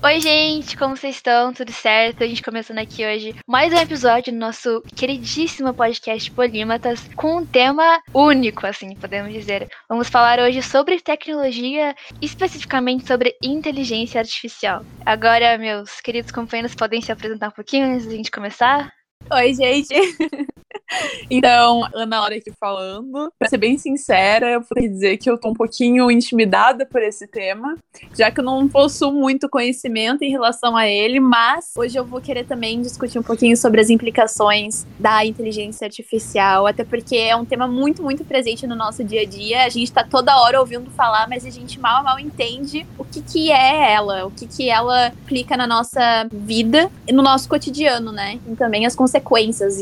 [0.00, 1.52] Oi, gente, como vocês estão?
[1.52, 2.22] Tudo certo?
[2.22, 7.44] A gente começando aqui hoje mais um episódio do nosso queridíssimo podcast Polímatas com um
[7.44, 9.68] tema único, assim, podemos dizer.
[9.88, 14.84] Vamos falar hoje sobre tecnologia, especificamente sobre inteligência artificial.
[15.04, 18.97] Agora, meus queridos companheiros, podem se apresentar um pouquinho antes da gente começar?
[19.30, 19.94] Oi, gente.
[21.30, 23.30] Então, Ana Laura aqui falando.
[23.38, 27.26] Pra ser bem sincera, eu vou dizer que eu tô um pouquinho intimidada por esse
[27.26, 27.76] tema,
[28.16, 32.22] já que eu não possuo muito conhecimento em relação a ele, mas hoje eu vou
[32.22, 37.44] querer também discutir um pouquinho sobre as implicações da inteligência artificial, até porque é um
[37.44, 39.64] tema muito, muito presente no nosso dia a dia.
[39.64, 43.20] A gente tá toda hora ouvindo falar, mas a gente mal mal entende o que
[43.20, 48.10] que é ela, o que que ela implica na nossa vida e no nosso cotidiano,
[48.10, 48.38] né?
[48.48, 49.17] E também as consequências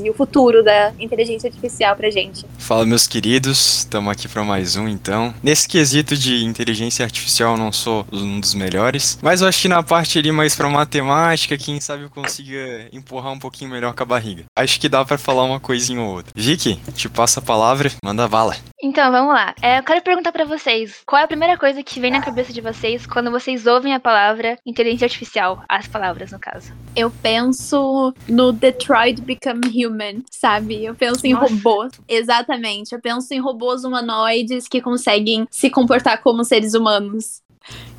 [0.02, 2.45] e o futuro da inteligência artificial pra gente.
[2.58, 5.34] Fala, meus queridos, estamos aqui para mais um então.
[5.42, 9.68] Nesse quesito de inteligência artificial, eu não sou um dos melhores, mas eu acho que
[9.68, 14.02] na parte ali mais para matemática, quem sabe eu consiga empurrar um pouquinho melhor com
[14.02, 14.45] a barriga.
[14.56, 16.32] Acho que dá para falar uma coisinha ou outra.
[16.34, 18.56] Vicky, te passo a palavra, manda bala.
[18.82, 19.54] Então, vamos lá.
[19.62, 22.52] É, eu quero perguntar para vocês, qual é a primeira coisa que vem na cabeça
[22.52, 25.62] de vocês quando vocês ouvem a palavra inteligência artificial?
[25.68, 26.73] As palavras, no caso.
[26.95, 30.85] Eu penso no Detroit Become Human, sabe?
[30.85, 31.52] Eu penso em Nossa.
[31.52, 31.93] robôs.
[32.09, 32.95] Exatamente.
[32.95, 37.43] Eu penso em robôs humanoides que conseguem se comportar como seres humanos.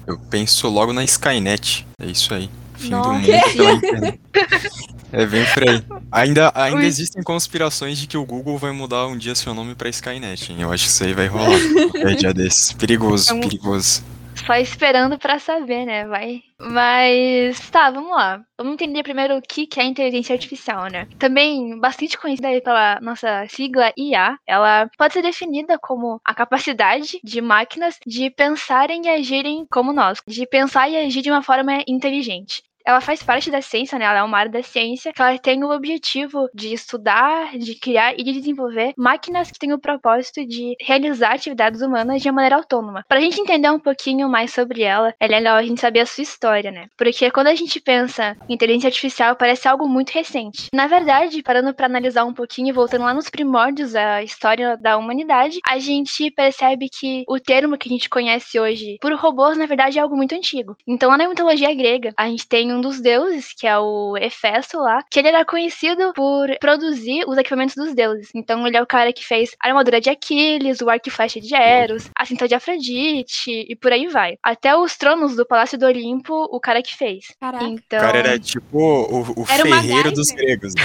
[0.08, 1.86] Eu penso logo na Skynet.
[2.02, 2.50] É isso aí.
[2.76, 3.10] Fim Nossa.
[3.10, 4.20] do mundo.
[5.10, 5.82] É bem por aí.
[6.12, 6.86] Ainda, ainda Ui.
[6.86, 10.62] existem conspirações de que o Google vai mudar um dia seu nome pra Skynet, hein?
[10.62, 11.58] Eu acho que isso aí vai rolar.
[11.96, 12.74] É dia desses.
[12.74, 14.04] Perigoso, Vamos- perigoso.
[14.46, 16.06] Só esperando pra saber, né?
[16.08, 16.42] Vai.
[16.60, 18.42] Mas tá, vamos lá.
[18.58, 21.08] Vamos entender primeiro o que que é inteligência artificial, né?
[21.20, 27.20] Também bastante conhecida aí pela nossa sigla IA, ela pode ser definida como a capacidade
[27.24, 31.84] de máquinas de pensarem e agirem como nós, de pensar e agir de uma forma
[31.88, 32.64] inteligente.
[32.88, 34.06] Ela faz parte da ciência, né?
[34.06, 38.14] Ela é uma área da ciência que ela tem o objetivo de estudar, de criar
[38.18, 43.04] e de desenvolver máquinas que têm o propósito de realizar atividades humanas de maneira autônoma.
[43.10, 46.22] Pra gente entender um pouquinho mais sobre ela, é legal a gente saber a sua
[46.22, 46.88] história, né?
[46.98, 50.70] Porque quando a gente pensa em inteligência artificial, parece algo muito recente.
[50.74, 54.96] Na verdade, parando pra analisar um pouquinho e voltando lá nos primórdios da história da
[54.98, 59.66] humanidade, a gente percebe que o termo que a gente conhece hoje por robôs, na
[59.66, 60.78] verdade, é algo muito antigo.
[60.88, 64.78] Então, lá na mitologia grega, a gente tem um dos deuses, que é o Hefesto
[64.80, 68.30] lá, que ele era conhecido por produzir os equipamentos dos deuses.
[68.36, 71.40] Então, ele é o cara que fez a armadura de Aquiles, o arco e flecha
[71.40, 74.36] de Eros, a cinta de Afrodite e por aí vai.
[74.44, 77.26] Até os tronos do Palácio do Olimpo, o cara que fez.
[77.40, 77.64] Caraca.
[77.66, 80.74] Então, O cara era tipo o, o Era ferreiro dos gregos.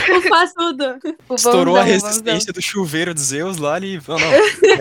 [1.29, 4.01] O Estourou a resistência do chuveiro dos Zeus lá e.
[4.07, 4.31] Não, não.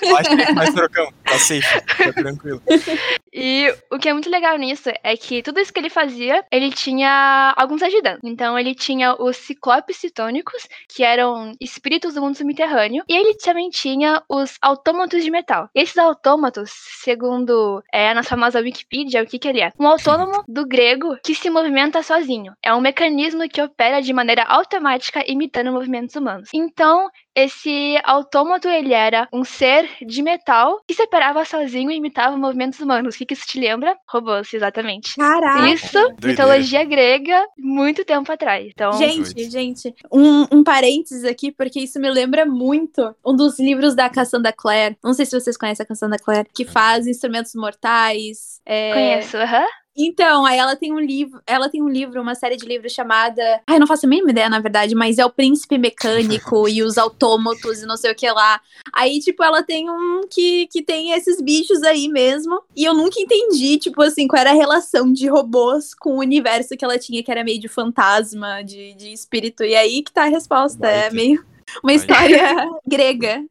[0.04, 1.14] Relaxa nós trocamos.
[1.24, 1.82] Tá safe.
[1.98, 2.62] Tá tranquilo.
[3.34, 6.70] E o que é muito legal nisso é que tudo isso que ele fazia, ele
[6.70, 8.22] tinha alguns ajudantes.
[8.24, 13.70] Então ele tinha os ciclopes citônicos, que eram espíritos do mundo subterrâneo, e ele também
[13.70, 15.70] tinha os autômatos de metal.
[15.74, 16.72] E esses autômatos,
[17.04, 19.72] segundo é, a nossa famosa Wikipedia, o que, que ele é?
[19.80, 22.54] Um autônomo do grego que se movimenta sozinho.
[22.64, 26.50] É um mecanismo que opera de maneira automática imitando movimentos humanos.
[26.54, 32.36] Então, esse autômato, ele era um ser de metal que se operava sozinho e imitava
[32.38, 33.16] movimentos humanos.
[33.16, 33.98] O que, que isso te lembra?
[34.08, 35.16] Robôs, exatamente.
[35.16, 35.70] Caraca.
[35.70, 36.28] Isso, Doideira.
[36.28, 38.68] mitologia grega, muito tempo atrás.
[38.68, 43.96] Então, Gente, gente, um, um parênteses aqui, porque isso me lembra muito um dos livros
[43.96, 44.98] da Cassandra Clare.
[45.04, 48.62] Não sei se vocês conhecem a Cassandra Clare, que faz instrumentos mortais.
[48.66, 49.66] é, conheço, aham.
[49.96, 53.62] Então, aí ela tem um livro, ela tem um livro, uma série de livros chamada.
[53.68, 56.82] Ai, eu não faço a mínima ideia, na verdade, mas é o Príncipe Mecânico e
[56.82, 58.62] os autômatos e não sei o que lá.
[58.94, 62.62] Aí, tipo, ela tem um que, que tem esses bichos aí mesmo.
[62.76, 66.78] E eu nunca entendi, tipo assim, qual era a relação de robôs com o universo
[66.78, 69.64] que ela tinha, que era meio de fantasma, de, de espírito.
[69.64, 70.88] E aí que tá a resposta.
[70.88, 71.16] É Baita.
[71.16, 71.52] meio
[71.84, 72.40] uma história
[72.88, 73.44] grega.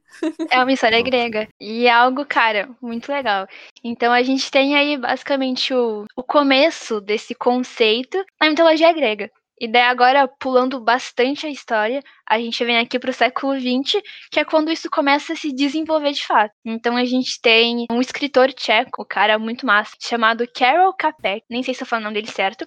[0.50, 1.48] É uma história grega.
[1.58, 3.46] E é algo, cara, muito legal.
[3.82, 9.30] Então a gente tem aí basicamente o, o começo desse conceito na mitologia grega.
[9.60, 14.40] E daí agora, pulando bastante a história, a gente vem aqui pro século XX, que
[14.40, 16.52] é quando isso começa a se desenvolver de fato.
[16.64, 21.62] Então a gente tem um escritor tcheco, o cara muito massa, chamado Karol Capek, nem
[21.62, 22.66] sei se eu falo o nome dele certo,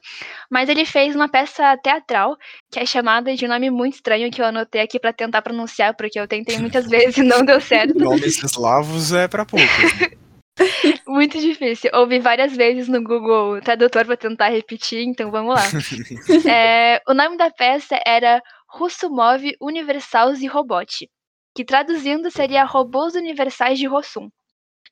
[0.51, 2.37] mas ele fez uma peça teatral
[2.71, 5.95] que é chamada de um nome muito estranho que eu anotei aqui pra tentar pronunciar,
[5.95, 7.97] porque eu tentei muitas vezes e não deu certo.
[7.97, 9.67] Nomes eslavos é pra poucos.
[9.99, 10.11] né?
[11.07, 11.89] Muito difícil.
[11.93, 15.63] Ouvi várias vezes no Google Tradutor pra tentar repetir, então vamos lá.
[16.49, 21.09] É, o nome da peça era Russumov Universals e Robot,
[21.55, 24.29] que traduzindo seria Robôs Universais de Rossum.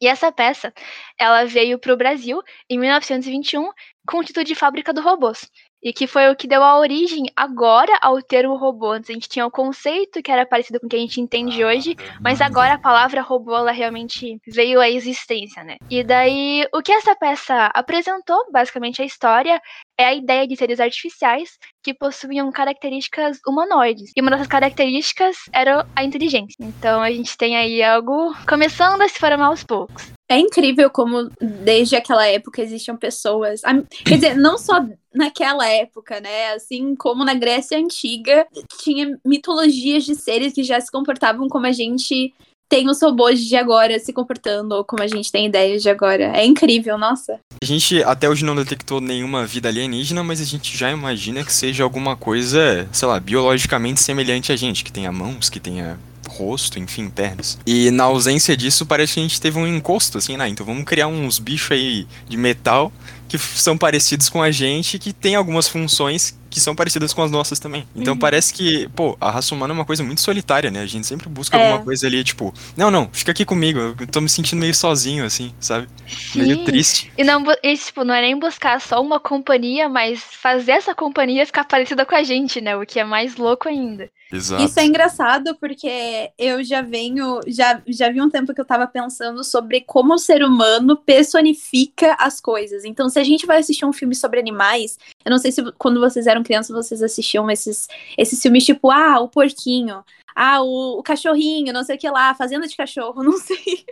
[0.02, 0.74] E essa peça,
[1.18, 3.70] ela veio para o Brasil em 1921
[4.08, 5.48] com o título de Fábrica do Robôs.
[5.84, 8.92] E que foi o que deu a origem agora ao termo robô.
[8.92, 11.64] Antes a gente tinha o conceito que era parecido com o que a gente entende
[11.64, 15.78] hoje, mas agora a palavra robô ela realmente veio à existência, né?
[15.90, 19.62] E daí, o que essa peça apresentou, basicamente a história,
[19.98, 24.12] é a ideia de seres artificiais que possuíam características humanoides.
[24.16, 26.56] E uma dessas características era a inteligência.
[26.60, 30.12] Então a gente tem aí algo começando a se formar aos poucos.
[30.30, 33.62] É incrível como desde aquela época existiam pessoas.
[34.06, 34.80] Quer dizer, não só
[35.14, 36.54] naquela época, né?
[36.54, 38.46] Assim como na Grécia Antiga,
[38.82, 42.34] tinha mitologias de seres que já se comportavam como a gente
[42.72, 46.32] tem os robôs de agora se comportando, ou como a gente tem ideias de agora.
[46.34, 47.38] É incrível, nossa.
[47.62, 51.52] A gente até hoje não detectou nenhuma vida alienígena, mas a gente já imagina que
[51.52, 56.00] seja alguma coisa, sei lá, biologicamente semelhante a gente, que tenha mãos, que tenha
[56.30, 57.60] rosto, enfim, pernas.
[57.68, 60.48] E na ausência disso, parece que a gente teve um encosto, assim, né?
[60.48, 62.90] Então vamos criar uns bichos aí de metal
[63.32, 67.32] que são parecidos com a gente, que tem algumas funções que são parecidas com as
[67.32, 67.88] nossas também.
[67.96, 68.20] Então uhum.
[68.20, 70.82] parece que, pô, a raça humana é uma coisa muito solitária, né?
[70.82, 71.66] A gente sempre busca é.
[71.66, 75.26] alguma coisa ali, tipo, não, não, fica aqui comigo, eu tô me sentindo meio sozinho,
[75.26, 75.88] assim, sabe?
[76.08, 76.44] Sim.
[76.44, 77.12] Meio triste.
[77.18, 81.46] E não, e, tipo, não é nem buscar só uma companhia, mas fazer essa companhia
[81.46, 82.76] ficar parecida com a gente, né?
[82.76, 84.10] O que é mais louco ainda.
[84.32, 84.64] Exato.
[84.64, 88.88] Isso é engraçado porque eu já venho, já, já vi um tempo que eu tava
[88.88, 92.86] pensando sobre como o ser humano personifica as coisas.
[92.86, 96.00] Então, se a gente vai assistir um filme sobre animais, eu não sei se quando
[96.00, 97.88] vocês eram crianças vocês assistiam esses,
[98.18, 100.04] esses filmes tipo, ah, o porquinho,
[100.36, 103.86] ah, o, o cachorrinho, não sei o que lá, fazenda de cachorro, não sei.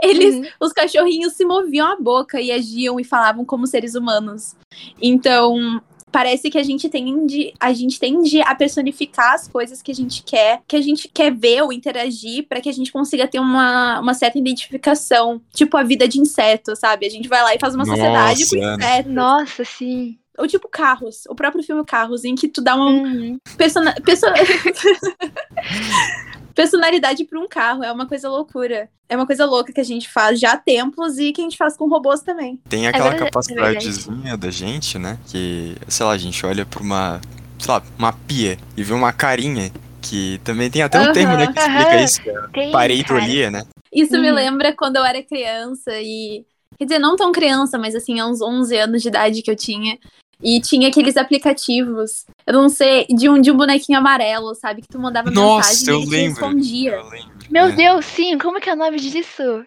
[0.00, 0.46] Eles, uhum.
[0.60, 4.54] os cachorrinhos se moviam a boca e agiam e falavam como seres humanos.
[5.02, 5.82] Então,
[6.12, 10.22] parece que a gente tende, a gente tende a personificar as coisas que a gente
[10.22, 14.00] quer, que a gente quer ver ou interagir para que a gente consiga ter uma,
[14.00, 17.06] uma certa identificação, tipo a vida de inseto, sabe?
[17.06, 17.96] A gente vai lá e faz uma Nossa.
[17.96, 19.12] sociedade com insetos.
[19.12, 20.18] Nossa, sim.
[20.38, 23.38] Ou tipo Carros, o próprio filme Carros, em que tu dá uma uhum.
[23.56, 23.94] persona...
[24.04, 24.26] Perso...
[26.54, 27.84] personalidade para um carro.
[27.84, 28.88] É uma coisa loucura.
[29.08, 31.56] É uma coisa louca que a gente faz já há tempos e que a gente
[31.56, 32.58] faz com robôs também.
[32.68, 35.18] Tem é aquela é capacidadezinha da gente, né?
[35.28, 37.20] Que, sei lá, a gente olha pra uma,
[37.58, 39.70] sei lá, uma pia e vê uma carinha.
[40.00, 42.04] Que também tem até um uhum, termo, né, que explica uhum.
[42.04, 43.64] isso, que é pareidolia, né?
[43.92, 46.44] Isso me lembra quando eu era criança e
[46.78, 49.56] Quer dizer, não tão criança, mas assim, há uns 11 anos de idade que eu
[49.56, 49.98] tinha.
[50.42, 54.82] E tinha aqueles aplicativos, eu não sei, de um, de um bonequinho amarelo, sabe?
[54.82, 56.92] Que tu mandava Nossa, mensagem eu e ele lembro, respondia.
[56.92, 57.72] Eu lembro, Meu é.
[57.72, 59.64] Deus, sim, como que é o nome disso?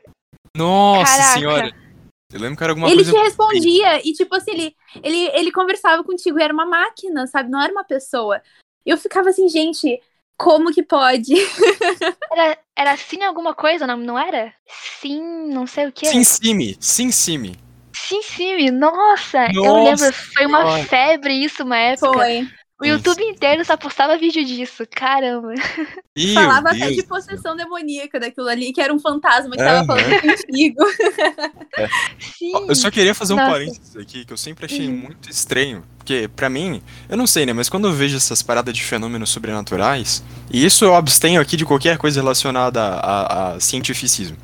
[0.56, 1.33] Nossa Caraca.
[1.33, 1.71] senhora.
[2.33, 3.12] Eu lembro que era alguma ele coisa.
[3.12, 7.27] Ele te respondia e, tipo assim, ele, ele, ele conversava contigo e era uma máquina,
[7.27, 7.50] sabe?
[7.50, 8.41] Não era uma pessoa.
[8.85, 10.01] Eu ficava assim, gente,
[10.38, 11.33] como que pode?
[12.31, 14.53] era, era sim alguma coisa, não, não era?
[15.00, 16.07] Sim, não sei o que.
[16.07, 17.59] Sim, Simi, sim, Simi.
[18.07, 22.13] Sim, sim, nossa, nossa, eu lembro, foi uma febre isso uma época.
[22.13, 22.48] Foi.
[22.81, 25.53] O YouTube inteiro só postava vídeo disso, caramba.
[26.18, 29.86] Meu Falava Deus até de possessão demoníaca daquilo ali, que era um fantasma que tava
[29.86, 30.83] falando contigo.
[31.77, 31.88] É.
[32.19, 32.51] Sim.
[32.68, 33.51] Eu só queria fazer um Nossa.
[33.51, 34.97] parênteses aqui, que eu sempre achei uhum.
[34.97, 35.83] muito estranho.
[35.95, 37.54] Porque, para mim, eu não sei, né?
[37.54, 41.63] Mas quando eu vejo essas paradas de fenômenos sobrenaturais, e isso eu abstenho aqui de
[41.63, 44.36] qualquer coisa relacionada a, a, a cientificismo.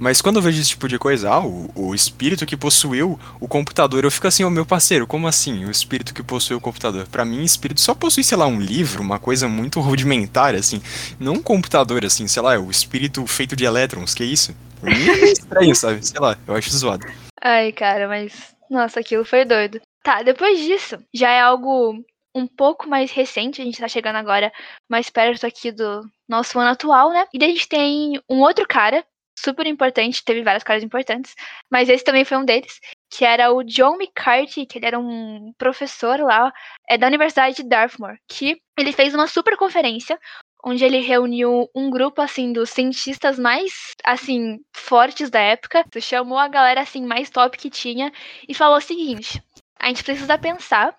[0.00, 3.46] Mas quando eu vejo esse tipo de coisa, ah, o, o espírito que possuiu o
[3.46, 6.60] computador, eu fico assim, ô oh, meu parceiro, como assim o espírito que possuiu o
[6.60, 7.06] computador?
[7.06, 10.80] Para mim, espírito só possui, sei lá, um livro, uma coisa muito rudimentar, assim.
[11.20, 14.56] Não um computador, assim, sei lá, é o espírito feito de elétrons, que isso?
[14.82, 16.02] É estranho, sabe?
[16.02, 17.06] Sei lá, eu acho zoado.
[17.42, 18.54] Ai, cara, mas.
[18.70, 19.82] Nossa, aquilo foi doido.
[20.02, 22.02] Tá, depois disso, já é algo
[22.34, 24.50] um pouco mais recente, a gente tá chegando agora
[24.88, 27.26] mais perto aqui do nosso ano atual, né?
[27.34, 29.04] E daí a gente tem um outro cara
[29.40, 31.34] super importante, teve vários caras importantes,
[31.70, 32.80] mas esse também foi um deles,
[33.10, 36.52] que era o John McCarthy, que ele era um professor lá
[36.88, 40.18] é, da Universidade de Dartmouth, que ele fez uma super conferência
[40.64, 46.48] onde ele reuniu um grupo assim dos cientistas mais assim fortes da época, chamou a
[46.48, 48.12] galera assim mais top que tinha
[48.48, 49.42] e falou o seguinte:
[49.80, 50.94] a gente precisa pensar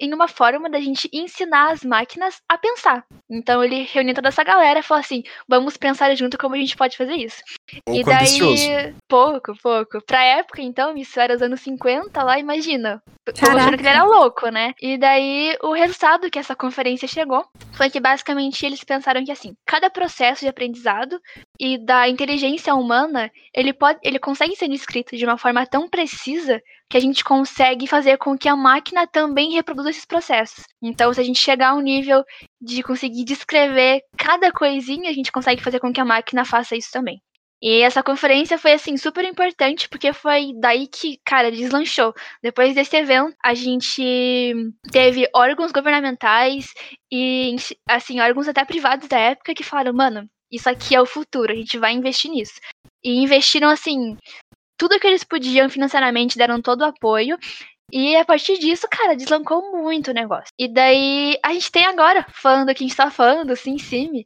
[0.00, 3.04] em uma forma da gente ensinar as máquinas a pensar.
[3.30, 6.76] Então ele reuniu toda essa galera e falou assim: vamos pensar junto como a gente
[6.76, 7.42] pode fazer isso.
[7.84, 8.96] Pouco e daí, ambicioso.
[9.08, 10.02] pouco, pouco.
[10.04, 13.02] Pra época, então, isso era os anos 50 lá, imagina.
[13.24, 14.74] Tô achando que ele era louco, né?
[14.82, 19.54] E daí o resultado que essa conferência chegou foi que basicamente eles pensaram que assim,
[19.64, 21.20] cada processo de aprendizado
[21.62, 26.60] e da inteligência humana, ele pode, ele consegue ser descrito de uma forma tão precisa
[26.90, 30.64] que a gente consegue fazer com que a máquina também reproduza esses processos.
[30.82, 32.24] Então, se a gente chegar a um nível
[32.60, 36.90] de conseguir descrever cada coisinha, a gente consegue fazer com que a máquina faça isso
[36.90, 37.22] também.
[37.62, 42.12] E essa conferência foi, assim, super importante, porque foi daí que, cara, deslanchou.
[42.42, 44.52] Depois desse evento, a gente
[44.90, 46.74] teve órgãos governamentais
[47.08, 47.54] e,
[47.88, 51.56] assim, órgãos até privados da época que falaram, mano, isso aqui é o futuro, a
[51.56, 52.60] gente vai investir nisso.
[53.02, 54.16] E investiram, assim,
[54.78, 57.38] tudo que eles podiam financeiramente, deram todo o apoio.
[57.90, 60.52] E a partir disso, cara, deslancou muito o negócio.
[60.58, 64.24] E daí a gente tem agora, falando que a gente tá falando, Sim Sim,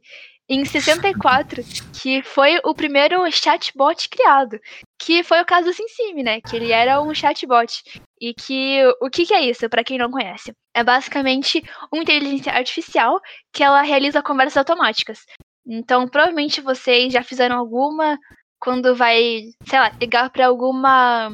[0.49, 1.61] em 64,
[2.01, 4.57] que foi o primeiro chatbot criado.
[4.97, 6.39] Que foi o caso do SimSim, né?
[6.39, 7.83] Que ele era um chatbot.
[8.19, 10.53] E que o que, que é isso, para quem não conhece?
[10.73, 13.19] É basicamente uma inteligência artificial
[13.51, 15.19] que ela realiza conversas automáticas.
[15.67, 18.17] Então, provavelmente vocês já fizeram alguma
[18.59, 21.29] quando vai, sei lá, ligar para alguma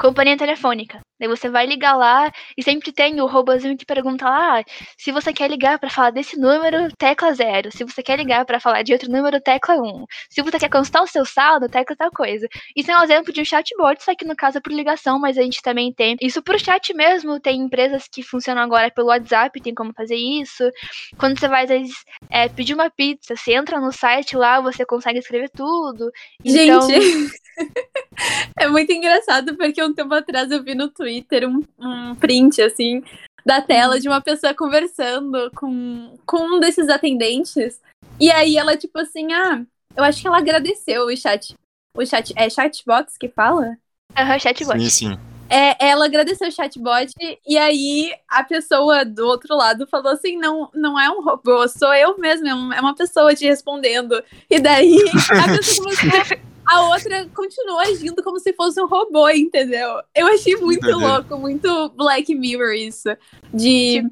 [0.00, 1.00] companhia telefônica.
[1.20, 4.64] Daí você vai ligar lá e sempre tem o robozinho que pergunta lá, ah,
[4.96, 7.70] se você quer ligar para falar desse número, tecla zero.
[7.70, 9.84] Se você quer ligar para falar de outro número, tecla 1.
[9.84, 10.06] Um.
[10.30, 12.48] Se você quer constar o seu saldo, tecla tal coisa.
[12.74, 15.36] Isso é um exemplo de um chatbot, só que no caso é por ligação, mas
[15.36, 17.38] a gente também tem isso por chat mesmo.
[17.38, 20.70] Tem empresas que funcionam agora pelo WhatsApp, tem como fazer isso.
[21.18, 21.94] Quando você vai, às vezes,
[22.30, 26.10] é, pedir uma pizza, você entra no site lá, você consegue escrever tudo.
[26.42, 26.80] Então...
[26.88, 27.30] Gente,
[28.58, 32.62] é muito engraçado porque um tempo atrás eu vi no Twitter Twitter um, um print,
[32.62, 33.02] assim,
[33.44, 37.80] da tela de uma pessoa conversando com, com um desses atendentes.
[38.20, 39.64] E aí ela, tipo assim, ah,
[39.96, 41.54] eu acho que ela agradeceu o chat.
[41.96, 42.32] O chat.
[42.36, 43.76] É chatbox que fala?
[44.16, 44.80] Aham, uhum, chatbot.
[44.80, 45.18] Sim, sim.
[45.52, 47.10] É, ela agradeceu o chatbot
[47.44, 51.92] e aí a pessoa do outro lado falou assim: não, não é um robô, sou
[51.92, 54.22] eu mesmo, é, é uma pessoa te respondendo.
[54.48, 54.96] E daí
[55.42, 56.38] a pessoa começou
[56.70, 60.00] a outra continua agindo como se fosse um robô, entendeu?
[60.14, 61.00] Eu achei muito Entendeu.
[61.00, 63.08] louco, muito Black Mirror isso.
[63.52, 64.08] De.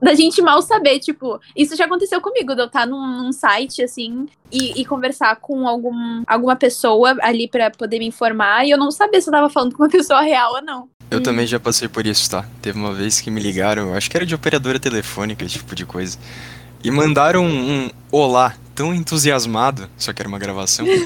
[0.00, 3.82] Da gente mal saber, tipo, isso já aconteceu comigo, de eu estar num, num site,
[3.82, 8.76] assim, e, e, conversar com algum, alguma pessoa ali para poder me informar, e eu
[8.76, 10.90] não sabia se eu tava falando com uma pessoa real ou não.
[11.10, 11.22] Eu hum.
[11.22, 12.44] também já passei por isso, tá?
[12.60, 15.86] Teve uma vez que me ligaram, acho que era de operadora telefônica, esse tipo de
[15.86, 16.18] coisa,
[16.84, 21.04] e mandaram um, um olá tão entusiasmado, só que era uma gravação, eu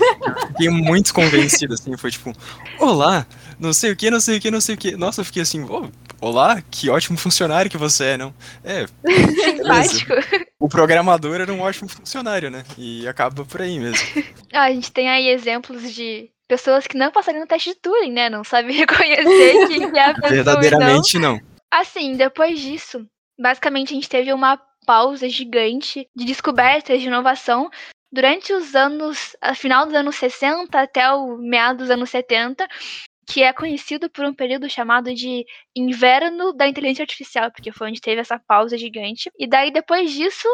[0.49, 2.33] fiquei muito convencido, assim, foi tipo,
[2.79, 3.27] olá,
[3.59, 4.97] não sei o que, não sei o que, não sei o que.
[4.97, 5.89] Nossa, eu fiquei assim, oh,
[6.21, 8.35] olá, que ótimo funcionário que você é, não?
[8.65, 10.15] É, simpático.
[10.59, 12.65] O programador era um ótimo funcionário, né?
[12.77, 14.07] E acaba por aí mesmo.
[14.51, 18.11] Ah, a gente tem aí exemplos de pessoas que não passaram no teste de Turing,
[18.11, 18.31] né?
[18.31, 20.31] Não sabem reconhecer que é a pessoa.
[20.31, 21.35] Verdadeiramente não.
[21.35, 21.41] não.
[21.71, 23.07] Assim, depois disso,
[23.39, 24.59] basicamente a gente teve uma
[24.89, 27.69] pausa gigante de descobertas, de inovação,
[28.11, 32.67] durante os anos, final dos anos 60 até o meados dos anos 70,
[33.29, 35.45] que é conhecido por um período chamado de
[35.77, 39.31] inverno da inteligência artificial, porque foi onde teve essa pausa gigante.
[39.39, 40.49] E daí depois disso,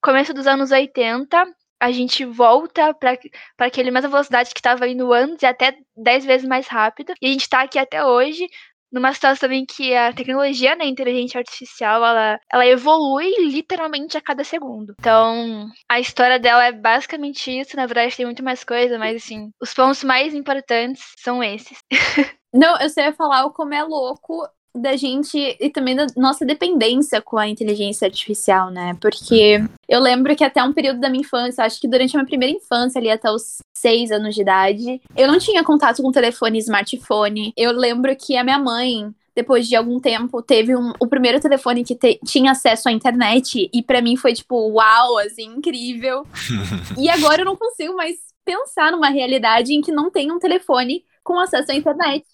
[0.00, 1.44] começo dos anos 80,
[1.80, 3.18] a gente volta para
[3.58, 7.12] aquele mesma velocidade que estava indo antes e até 10 vezes mais rápido.
[7.20, 8.46] E a gente está aqui até hoje
[8.92, 14.44] numa situação também que a tecnologia, né, inteligência artificial, ela, ela evolui literalmente a cada
[14.44, 14.94] segundo.
[14.98, 17.76] Então, a história dela é basicamente isso.
[17.76, 21.78] Na verdade, tem muito mais coisa, mas assim, os pontos mais importantes são esses.
[22.52, 27.20] Não, eu sei falar o como é louco da gente e também da nossa dependência
[27.20, 28.96] com a inteligência artificial, né?
[29.00, 32.28] Porque eu lembro que até um período da minha infância, acho que durante a minha
[32.28, 36.58] primeira infância, ali até os seis anos de idade, eu não tinha contato com telefone
[36.58, 37.52] e smartphone.
[37.56, 41.84] Eu lembro que a minha mãe depois de algum tempo, teve um, o primeiro telefone
[41.84, 43.70] que te, tinha acesso à internet.
[43.72, 46.26] E para mim foi tipo, uau, assim, incrível.
[46.98, 51.04] e agora eu não consigo mais pensar numa realidade em que não tem um telefone
[51.22, 52.26] com acesso à internet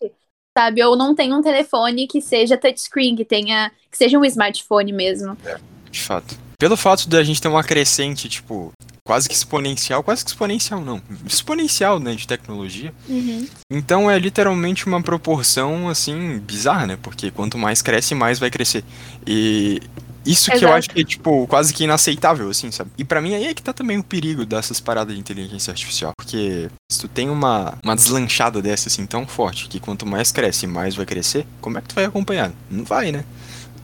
[0.57, 0.83] sabe?
[0.83, 3.71] Ou não tem um telefone que seja touchscreen, que tenha.
[3.91, 5.37] que seja um smartphone mesmo.
[5.45, 5.59] É,
[5.91, 6.35] de fato.
[6.59, 8.73] Pelo fato de a gente ter uma crescente, tipo,
[9.05, 12.95] quase que exponencial, quase que exponencial não, exponencial, né, de tecnologia.
[13.07, 13.47] Uhum.
[13.71, 18.83] Então é literalmente uma proporção, assim, bizarra, né, porque quanto mais cresce, mais vai crescer.
[19.27, 19.83] E
[20.27, 20.73] isso que Exato.
[20.73, 22.91] eu acho que é, tipo, quase que inaceitável, assim, sabe?
[22.99, 26.13] E para mim aí é que tá também o perigo dessas paradas de inteligência artificial.
[26.17, 30.67] Porque se tu tem uma, uma deslanchada dessa, assim, tão forte, que quanto mais cresce,
[30.67, 32.53] mais vai crescer, como é que tu vai acompanhar?
[32.71, 33.25] Não vai, né?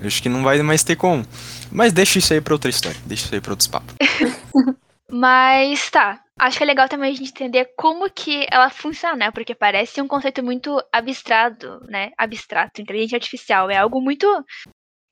[0.01, 1.25] Eu acho que não vai mais ter como.
[1.71, 3.01] Mas deixa isso aí pra outra história.
[3.07, 3.95] Deixa isso aí pra outros papos.
[5.09, 6.21] Mas tá.
[6.41, 9.31] Acho que é legal também a gente entender como que ela funciona, né?
[9.31, 12.11] Porque parece um conceito muito abstrato, né?
[12.19, 12.81] Abstrato.
[12.81, 14.27] Inteligência artificial é algo muito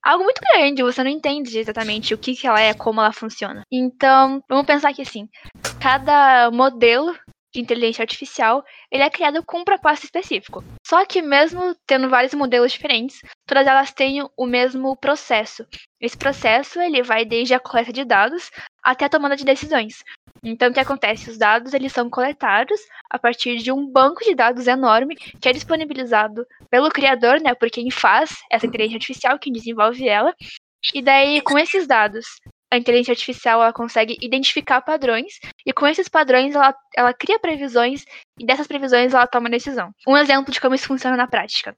[0.03, 3.63] algo muito grande, você não entende exatamente o que, que ela é, como ela funciona.
[3.71, 5.29] Então, vamos pensar aqui assim:
[5.79, 7.15] cada modelo
[7.53, 10.63] de inteligência artificial, ele é criado com um propósito específico.
[10.85, 15.65] Só que mesmo tendo vários modelos diferentes, todas elas têm o mesmo processo.
[15.99, 18.49] Esse processo, ele vai desde a coleta de dados
[18.81, 20.01] até a tomada de decisões.
[20.43, 21.29] Então, o que acontece?
[21.29, 25.53] Os dados eles são coletados a partir de um banco de dados enorme que é
[25.53, 30.33] disponibilizado pelo criador, né, por quem faz essa inteligência artificial, quem desenvolve ela.
[30.93, 32.25] E daí, com esses dados,
[32.71, 38.05] a inteligência artificial ela consegue identificar padrões e com esses padrões ela, ela cria previsões
[38.39, 39.91] e dessas previsões ela toma decisão.
[40.07, 41.75] Um exemplo de como isso funciona na prática.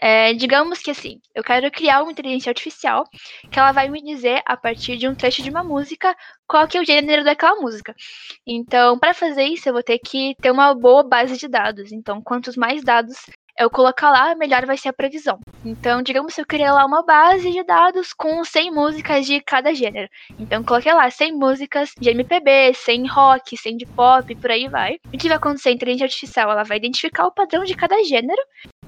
[0.00, 3.04] É, digamos que assim, eu quero criar uma inteligência artificial
[3.50, 6.78] que ela vai me dizer a partir de um trecho de uma música qual que
[6.78, 7.94] é o gênero daquela música.
[8.46, 11.90] Então, para fazer isso, eu vou ter que ter uma boa base de dados.
[11.92, 13.18] Então, quantos mais dados
[13.58, 15.40] eu colocar lá, melhor vai ser a previsão.
[15.64, 19.74] Então, digamos que eu criei lá uma base de dados com 100 músicas de cada
[19.74, 20.08] gênero.
[20.38, 25.00] Então, coloquei lá 100 músicas de MPB, 100 rock, 100 de pop, por aí vai.
[25.12, 25.70] O que vai acontecer?
[25.70, 28.40] A inteligência artificial ela vai identificar o padrão de cada gênero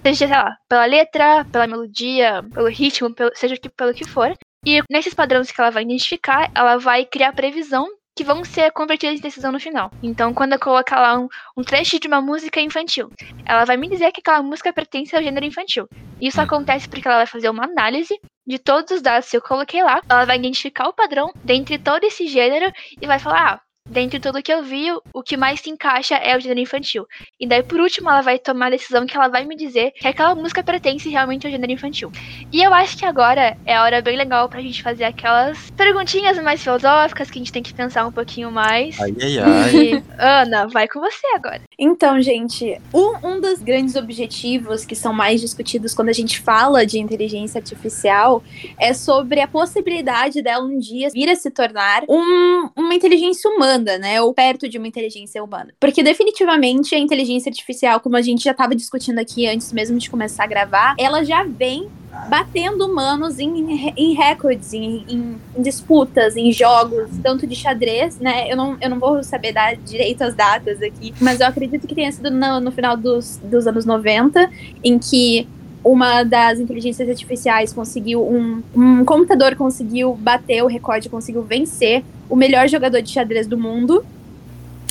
[0.03, 4.33] seja, sei lá, pela letra, pela melodia, pelo ritmo, pelo, seja pelo que for.
[4.65, 9.19] E nesses padrões que ela vai identificar, ela vai criar previsão que vão ser convertidas
[9.19, 9.91] em decisão no final.
[10.03, 13.11] Então, quando eu colocar lá um, um, trecho de uma música infantil,
[13.47, 15.89] ela vai me dizer que aquela música pertence ao gênero infantil.
[16.21, 18.15] Isso acontece porque ela vai fazer uma análise
[18.47, 22.05] de todos os dados que eu coloquei lá, ela vai identificar o padrão dentre todo
[22.05, 25.69] esse gênero e vai falar, ah, dentre tudo que eu vi, o que mais se
[25.69, 27.07] encaixa é o gênero infantil.
[27.39, 30.07] E daí, por último, ela vai tomar a decisão que ela vai me dizer que
[30.07, 32.13] aquela música pertence realmente ao gênero infantil.
[32.53, 36.39] E eu acho que agora é a hora bem legal pra gente fazer aquelas perguntinhas
[36.39, 38.99] mais filosóficas que a gente tem que pensar um pouquinho mais.
[39.01, 39.77] Ai, ai, ai.
[39.77, 41.61] E, Ana, vai com você agora.
[41.79, 46.87] Então, gente, um, um dos grandes objetivos que são mais discutidos quando a gente fala
[46.87, 48.43] de inteligência artificial
[48.79, 53.80] é sobre a possibilidade dela um dia vir a se tornar um, uma inteligência humana
[53.81, 54.21] humana, né?
[54.21, 55.73] Ou perto de uma inteligência humana.
[55.79, 60.11] Porque definitivamente a inteligência artificial, como a gente já estava discutindo aqui antes mesmo de
[60.11, 61.89] começar a gravar, ela já vem
[62.29, 68.51] batendo humanos em, em recordes, em, em, em, disputas, em jogos, tanto de xadrez, né?
[68.51, 71.95] Eu não, eu não vou saber dar direito as datas aqui, mas eu acredito que
[71.95, 74.51] tenha sido no, no final dos, dos anos 90,
[74.83, 75.47] em que
[75.83, 82.37] uma das inteligências artificiais conseguiu um, um computador conseguiu bater o recorde, conseguiu vencer o
[82.37, 84.05] melhor jogador de xadrez do mundo.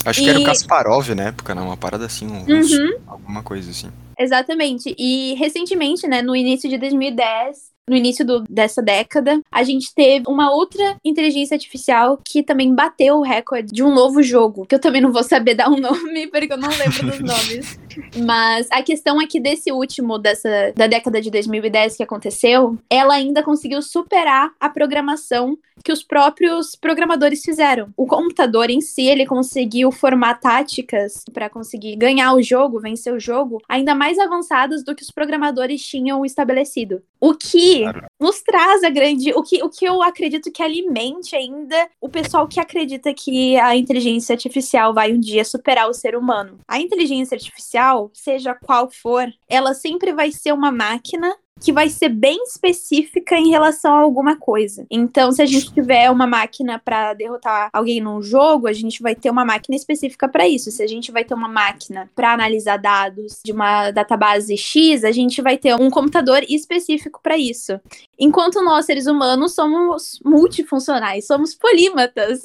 [0.06, 0.24] Acho e...
[0.24, 1.66] que era o Kasparov na época, não?
[1.66, 2.98] Uma parada assim, um uhum.
[3.08, 3.90] alguma coisa assim.
[4.18, 4.94] Exatamente.
[4.98, 10.26] E recentemente, né, no início de 2010, no início do, dessa década, a gente teve
[10.28, 14.80] uma outra inteligência artificial que também bateu o recorde de um novo jogo, que eu
[14.80, 17.80] também não vou saber dar um nome, porque eu não lembro dos nomes.
[18.26, 23.14] Mas a questão é que desse último, dessa da década de 2010 que aconteceu, ela
[23.14, 27.90] ainda conseguiu superar a programação que os próprios programadores fizeram.
[27.96, 33.20] O computador em si, ele conseguiu formar táticas para conseguir ganhar o jogo, vencer o
[33.20, 37.02] jogo, ainda mais avançadas do que os programadores tinham estabelecido.
[37.20, 37.84] O que
[38.20, 39.34] nos traz a grande.
[39.34, 43.76] O que, o que eu acredito que alimente ainda o pessoal que acredita que a
[43.76, 46.60] inteligência artificial vai um dia superar o ser humano.
[46.68, 47.79] A inteligência artificial,
[48.14, 53.50] seja qual for, ela sempre vai ser uma máquina que vai ser bem específica em
[53.50, 54.86] relação a alguma coisa.
[54.90, 59.14] Então, se a gente tiver uma máquina para derrotar alguém num jogo, a gente vai
[59.14, 60.72] ter uma máquina específica para isso.
[60.72, 65.12] Se a gente vai ter uma máquina para analisar dados de uma database X, a
[65.12, 67.80] gente vai ter um computador específico para isso.
[68.18, 72.42] Enquanto nós, seres humanos, somos multifuncionais, somos polímatas.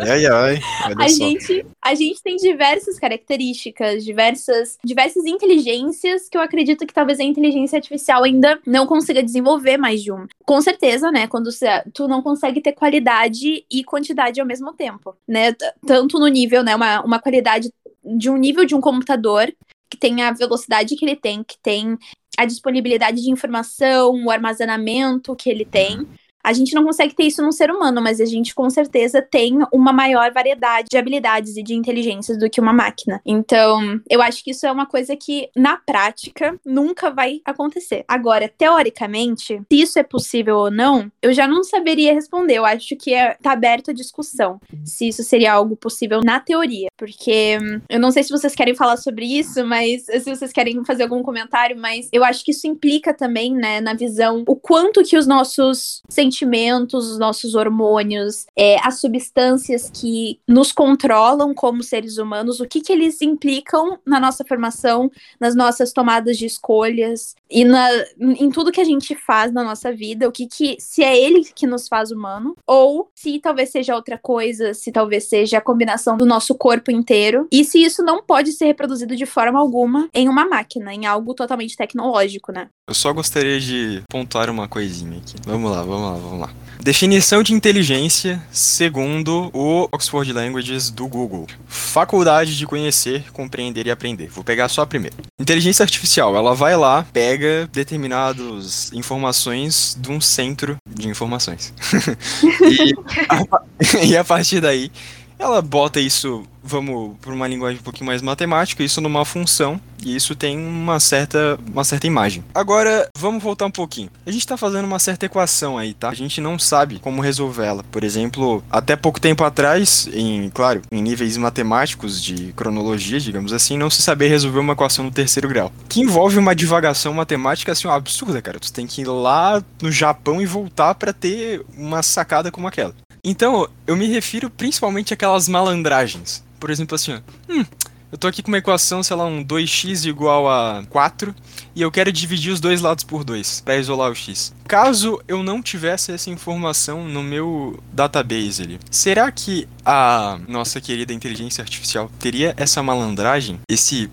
[0.00, 0.94] Ai, ai, ai.
[0.98, 7.18] a, gente, a gente tem diversas características, diversas, diversas inteligências que eu acredito que talvez
[7.18, 10.26] a inteligência artificial ainda ainda não consiga desenvolver mais de um.
[10.44, 11.26] Com certeza, né?
[11.26, 11.50] Quando
[11.92, 15.54] tu não consegue ter qualidade e quantidade ao mesmo tempo, né?
[15.86, 16.76] Tanto no nível, né?
[16.76, 17.72] Uma, uma qualidade
[18.04, 19.52] de um nível de um computador
[19.88, 21.96] que tem a velocidade que ele tem, que tem
[22.36, 26.06] a disponibilidade de informação, o armazenamento que ele tem.
[26.44, 29.58] A gente não consegue ter isso num ser humano, mas a gente com certeza tem
[29.72, 33.18] uma maior variedade de habilidades e de inteligências do que uma máquina.
[33.24, 38.04] Então, eu acho que isso é uma coisa que, na prática, nunca vai acontecer.
[38.06, 42.56] Agora, teoricamente, se isso é possível ou não, eu já não saberia responder.
[42.56, 46.88] Eu acho que é, tá aberto a discussão se isso seria algo possível na teoria.
[46.98, 47.56] Porque
[47.88, 51.22] eu não sei se vocês querem falar sobre isso, mas se vocês querem fazer algum
[51.22, 55.26] comentário, mas eu acho que isso implica também, né, na visão, o quanto que os
[55.26, 62.60] nossos sentimentos sentimentos, os nossos hormônios, é, as substâncias que nos controlam como seres humanos,
[62.60, 67.88] o que, que eles implicam na nossa formação, nas nossas tomadas de escolhas e na,
[68.18, 71.44] em tudo que a gente faz na nossa vida, o que que se é ele
[71.44, 76.16] que nos faz humano ou se talvez seja outra coisa, se talvez seja a combinação
[76.16, 80.28] do nosso corpo inteiro e se isso não pode ser reproduzido de forma alguma em
[80.28, 82.68] uma máquina, em algo totalmente tecnológico, né?
[82.88, 85.36] Eu só gostaria de pontuar uma coisinha aqui.
[85.46, 86.50] Vamos lá, vamos lá vamos lá.
[86.82, 91.46] Definição de inteligência segundo o Oxford Languages do Google.
[91.66, 94.28] Faculdade de conhecer, compreender e aprender.
[94.28, 95.16] Vou pegar só a primeira.
[95.40, 101.72] Inteligência artificial, ela vai lá, pega determinadas informações de um centro de informações.
[102.68, 102.94] e,
[103.30, 104.90] a, e a partir daí,
[105.38, 110.16] ela bota isso vamos para uma linguagem um pouquinho mais matemática, isso numa função, e
[110.16, 112.42] isso tem uma certa, uma certa imagem.
[112.54, 114.08] Agora, vamos voltar um pouquinho.
[114.24, 116.08] A gente está fazendo uma certa equação aí, tá?
[116.08, 117.84] A gente não sabe como resolvê-la.
[117.90, 123.76] Por exemplo, até pouco tempo atrás, em, claro, em níveis matemáticos de cronologia, digamos assim,
[123.76, 125.70] não se saber resolver uma equação no terceiro grau.
[125.88, 128.58] Que envolve uma divagação matemática assim, absurda, cara.
[128.58, 132.94] Tu tem que ir lá no Japão e voltar para ter uma sacada como aquela.
[133.24, 137.12] Então, eu me refiro principalmente àquelas malandragens por exemplo, assim,
[137.46, 137.62] hum,
[138.10, 141.34] eu tô aqui com uma equação, sei lá, um 2x igual a 4,
[141.74, 144.54] e eu quero dividir os dois lados por 2 para isolar o x.
[144.66, 151.12] Caso eu não tivesse essa informação no meu database ali, será que a nossa querida
[151.12, 154.10] inteligência artificial teria essa malandragem, esse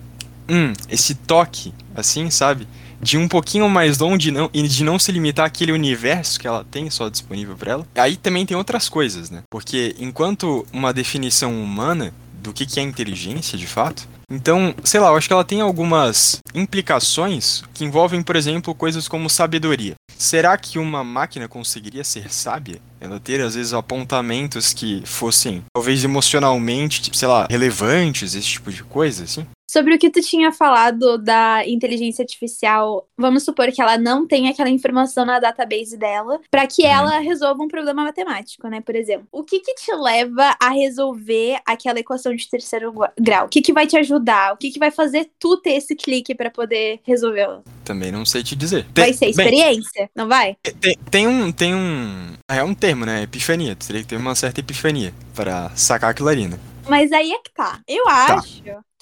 [0.49, 2.67] hum, esse toque, assim, sabe?
[3.01, 6.65] De um pouquinho mais longe não, e de não se limitar àquele universo que ela
[6.69, 7.87] tem só disponível para ela.
[7.95, 9.43] Aí também tem outras coisas, né?
[9.49, 14.07] Porque enquanto uma definição humana do que, que é inteligência de fato.
[14.29, 19.07] Então, sei lá, eu acho que ela tem algumas implicações que envolvem, por exemplo, coisas
[19.07, 19.95] como sabedoria.
[20.17, 22.81] Será que uma máquina conseguiria ser sábia?
[22.99, 28.83] Ela ter, às vezes, apontamentos que fossem, talvez emocionalmente, sei lá, relevantes, esse tipo de
[28.83, 29.45] coisa, assim?
[29.71, 34.49] Sobre o que tu tinha falado da inteligência artificial, vamos supor que ela não tem
[34.49, 36.89] aquela informação na database dela para que uhum.
[36.89, 38.81] ela resolva um problema matemático, né?
[38.81, 43.45] Por exemplo, o que que te leva a resolver aquela equação de terceiro grau?
[43.45, 44.53] O que que vai te ajudar?
[44.53, 47.61] O que que vai fazer tu ter esse clique para poder resolvê-la?
[47.85, 48.85] Também não sei te dizer.
[48.93, 50.57] Tem, vai ser experiência, bem, não vai?
[50.81, 53.23] Tem, tem um tem um é um termo, né?
[53.23, 53.73] Epifania.
[53.73, 56.59] Tu teria que ter uma certa epifania para sacar aquilo ali, né?
[56.89, 57.79] Mas aí é que tá.
[57.87, 58.43] Eu tá.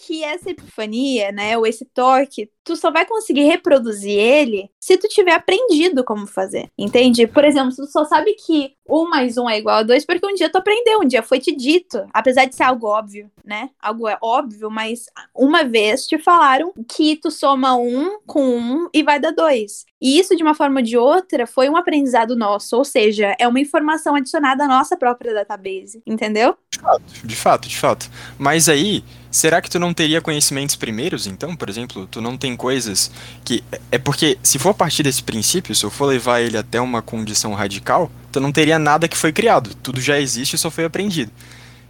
[0.06, 5.08] Que essa epifania, né, ou esse toque, tu só vai conseguir reproduzir ele se tu
[5.08, 7.26] tiver aprendido como fazer, entende?
[7.26, 10.34] Por exemplo, tu só sabe que um mais um é igual a dois porque um
[10.34, 13.70] dia tu aprendeu, um dia foi te dito, apesar de ser algo óbvio, né?
[13.82, 19.04] Algo é óbvio, mas uma vez te falaram que tu soma um com um e
[19.04, 19.86] vai dar dois.
[20.02, 23.48] E isso, de uma forma ou de outra, foi um aprendizado nosso, ou seja, é
[23.48, 26.56] uma informação adicionada à nossa própria database, entendeu?
[26.72, 28.10] De fato, de fato, de fato.
[28.38, 31.56] Mas aí, será que tu não teria conhecimentos primeiros, então?
[31.56, 33.12] Por exemplo, tu não tem coisas
[33.44, 33.64] que.
[33.92, 37.02] É porque, se for a partir desse princípio, se eu for levar ele até uma
[37.02, 39.74] condição radical, tu não teria nada que foi criado.
[39.76, 41.32] Tudo já existe e só foi aprendido.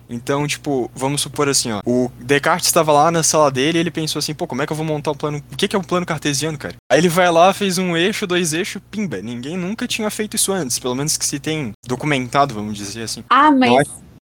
[0.10, 1.82] Então, tipo, vamos supor assim, ó.
[1.86, 4.74] O Descartes estava lá na sala dele e ele pensou assim, pô, como é que
[4.74, 5.42] eu vou montar um plano.
[5.52, 6.76] O que, que é um plano cartesiano, cara?
[6.92, 9.22] Aí ele vai lá, fez um eixo, dois eixos, pimba.
[9.22, 10.80] Ninguém nunca tinha feito isso antes.
[10.80, 13.24] Pelo menos que se tem documentado, vamos dizer assim.
[13.30, 13.88] Ah, mas.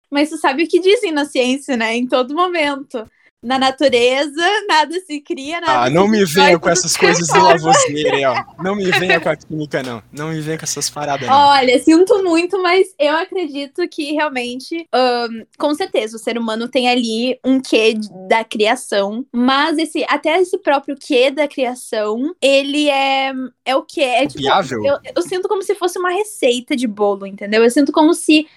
[0.10, 1.96] Mas tu sabe o que dizem na ciência, né?
[1.96, 3.06] Em todo momento
[3.42, 8.30] na natureza, nada se cria, nada Ah, não me venha com essas coisas de Lavoisier,
[8.30, 8.64] ó.
[8.64, 10.02] Não me venha com a química, não.
[10.12, 11.36] Não me venha com essas paradas, não.
[11.36, 16.90] Olha, sinto muito, mas eu acredito que realmente, um, com certeza, o ser humano tem
[16.90, 17.94] ali um quê
[18.28, 23.32] da criação, mas esse, até esse próprio quê da criação, ele é,
[23.64, 24.02] é o quê?
[24.02, 24.44] É tipo,
[24.84, 27.64] eu, eu sinto como se fosse uma receita de bolo, entendeu?
[27.64, 28.48] Eu sinto como se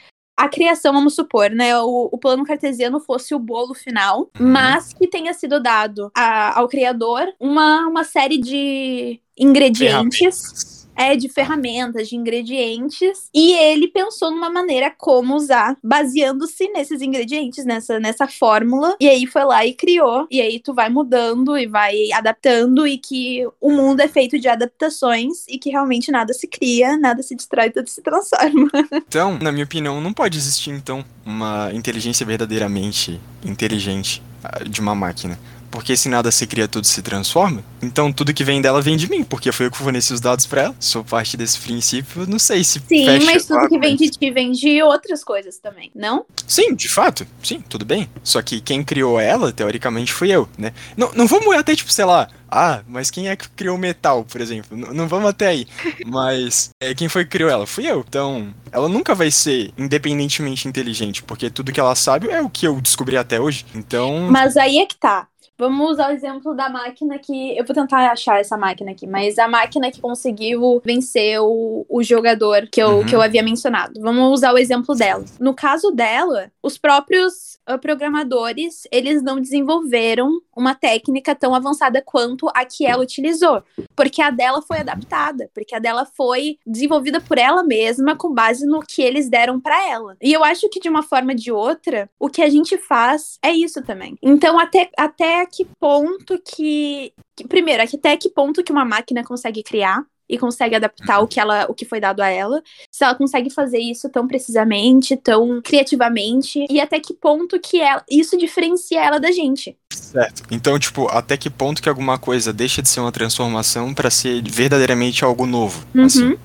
[0.41, 4.49] a criação, vamos supor, né, o, o, plano cartesiano fosse o bolo final, uhum.
[4.49, 11.31] mas que tenha sido dado a, ao criador uma, uma série de ingredientes é de
[11.31, 18.29] ferramentas, de ingredientes, e ele pensou numa maneira como usar, baseando-se nesses ingredientes, nessa, nessa
[18.29, 22.87] fórmula, e aí foi lá e criou, e aí tu vai mudando e vai adaptando,
[22.87, 27.23] e que o mundo é feito de adaptações, e que realmente nada se cria, nada
[27.23, 28.71] se destrói, tudo se transforma.
[29.11, 34.95] Então, na minha opinião, não pode existir, então, uma inteligência verdadeiramente inteligente ah, de uma
[34.95, 35.39] máquina.
[35.71, 37.63] Porque se nada se cria, tudo se transforma.
[37.83, 40.47] Então tudo que vem dela vem de mim, porque foi eu que forneci os dados
[40.47, 40.77] para ela.
[40.81, 42.81] Sou parte desse princípio, não sei se.
[42.89, 46.25] Sim, mas tudo que vem de ti vem de outras coisas também, não?
[46.47, 47.27] Sim, de fato.
[47.43, 48.09] Sim, tudo bem.
[48.23, 50.73] Só que quem criou ela, teoricamente, fui eu, né?
[50.97, 52.29] Não, não vamos até, tipo, sei lá.
[52.51, 54.77] Ah, mas quem é que criou o metal, por exemplo?
[54.77, 55.69] N não vamos até aí.
[56.05, 57.65] Mas é, quem foi que criou ela?
[57.65, 58.05] Fui eu.
[58.07, 62.67] Então, ela nunca vai ser independentemente inteligente, porque tudo que ela sabe é o que
[62.67, 63.65] eu descobri até hoje.
[63.73, 64.29] Então.
[64.29, 65.29] Mas aí é que tá.
[65.61, 67.57] Vamos usar o exemplo da máquina que.
[67.57, 72.03] Eu vou tentar achar essa máquina aqui, mas a máquina que conseguiu vencer o, o
[72.03, 73.05] jogador que eu, uhum.
[73.05, 74.01] que eu havia mencionado.
[74.01, 75.23] Vamos usar o exemplo dela.
[75.39, 82.65] No caso dela, os próprios programadores, eles não desenvolveram uma técnica tão avançada quanto a
[82.65, 83.63] que ela utilizou,
[83.97, 88.67] porque a dela foi adaptada, porque a dela foi desenvolvida por ela mesma com base
[88.67, 90.17] no que eles deram para ela.
[90.21, 93.39] E eu acho que de uma forma ou de outra, o que a gente faz
[93.43, 94.17] é isso também.
[94.23, 97.13] Então, até, até que ponto que
[97.49, 101.67] primeiro, até que ponto que uma máquina consegue criar e consegue adaptar o que ela,
[101.69, 102.63] o que foi dado a ela.
[102.91, 108.05] Se ela consegue fazer isso tão precisamente, tão criativamente e até que ponto que ela,
[108.09, 109.77] isso diferencia ela da gente.
[109.91, 110.43] Certo.
[110.51, 114.41] Então, tipo, até que ponto que alguma coisa deixa de ser uma transformação para ser
[114.49, 115.85] verdadeiramente algo novo.
[115.93, 116.05] Uhum.
[116.05, 116.39] Assim.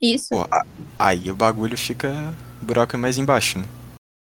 [0.00, 0.28] Isso.
[0.30, 0.46] Pô,
[0.98, 3.64] aí o bagulho fica buraco mais embaixo, né?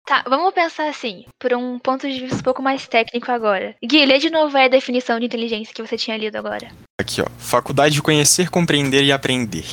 [0.09, 3.77] Tá, vamos pensar assim, por um ponto de vista um pouco mais técnico agora.
[3.85, 6.71] Gui, lê de novo a definição de inteligência que você tinha lido agora.
[6.99, 7.27] Aqui, ó.
[7.39, 9.67] Faculdade de conhecer, compreender e aprender.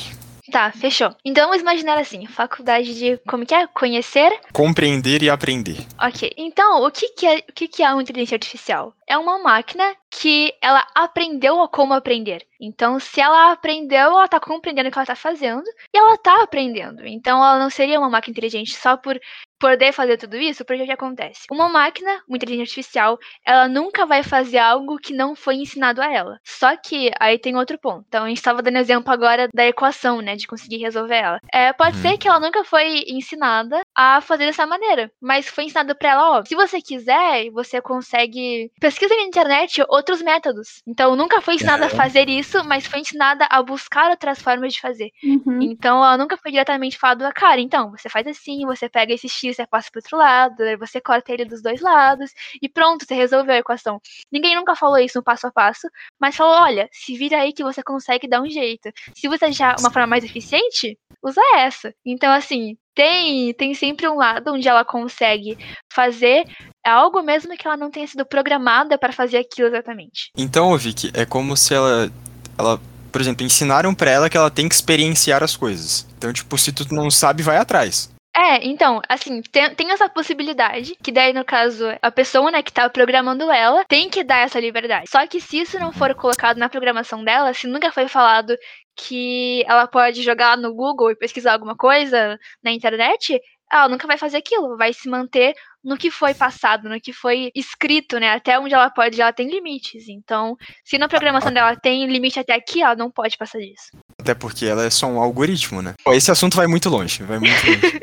[0.52, 1.14] Tá, fechou.
[1.24, 3.66] Então vamos imaginar assim, faculdade de como que é?
[3.66, 4.30] Conhecer?
[4.52, 5.78] Compreender e aprender.
[5.98, 6.30] Ok.
[6.36, 8.94] Então, o que, que é o que, que é uma inteligência artificial?
[9.06, 12.46] É uma máquina que ela aprendeu a como aprender.
[12.60, 16.42] Então, se ela aprendeu, ela tá compreendendo o que ela tá fazendo e ela tá
[16.42, 17.06] aprendendo.
[17.06, 19.20] Então, ela não seria uma máquina inteligente só por
[19.58, 21.46] poder fazer tudo isso, porque o que acontece?
[21.50, 26.12] Uma máquina, uma inteligência artificial, ela nunca vai fazer algo que não foi ensinado a
[26.12, 26.38] ela.
[26.44, 28.04] Só que aí tem outro ponto.
[28.08, 31.40] Então a gente estava dando exemplo agora da equação, né, de conseguir resolver ela.
[31.52, 32.02] É, pode uhum.
[32.02, 36.38] ser que ela nunca foi ensinada a fazer dessa maneira, mas foi ensinado para ela,
[36.38, 40.82] ó, se você quiser, você consegue pesquisa na internet outros métodos.
[40.86, 41.86] Então nunca foi ensinada é.
[41.86, 45.10] a fazer isso, mas foi ensinada a buscar outras formas de fazer.
[45.24, 45.62] Uhum.
[45.62, 49.56] Então ela nunca foi diretamente falado, cara, então você faz assim, você pega esse x
[49.56, 52.30] você passa pro outro lado, aí você corta ele dos dois lados
[52.60, 54.00] e pronto, você resolveu a equação.
[54.30, 55.88] Ninguém nunca falou isso no passo a passo,
[56.20, 58.90] mas falou: olha, se vira aí que você consegue dar um jeito.
[59.14, 61.94] Se você achar uma forma mais eficiente, usa essa.
[62.04, 65.56] Então, assim, tem, tem sempre um lado onde ela consegue
[65.92, 66.44] fazer
[66.84, 70.30] algo mesmo que ela não tenha sido programada para fazer aquilo exatamente.
[70.36, 72.10] Então, Vicky, é como se ela,
[72.58, 72.80] ela
[73.12, 76.06] por exemplo, ensinaram para ela que ela tem que experienciar as coisas.
[76.16, 78.10] Então, tipo, se tu não sabe, vai atrás.
[78.36, 82.70] É, então, assim, tem, tem essa possibilidade, que daí, no caso, a pessoa, né, que
[82.70, 85.08] tá programando ela, tem que dar essa liberdade.
[85.08, 88.54] Só que se isso não for colocado na programação dela, se nunca foi falado
[88.96, 94.16] que ela pode jogar no Google e pesquisar alguma coisa na internet, ela nunca vai
[94.18, 95.54] fazer aquilo, vai se manter
[95.86, 98.32] no que foi passado, no que foi escrito, né?
[98.32, 100.08] Até onde ela pode, ela tem limites.
[100.08, 103.92] Então, se na programação dela tem limite até aqui, ela não pode passar disso.
[104.20, 105.94] Até porque ela é só um algoritmo, né?
[106.08, 108.00] Esse assunto vai muito longe, vai muito longe.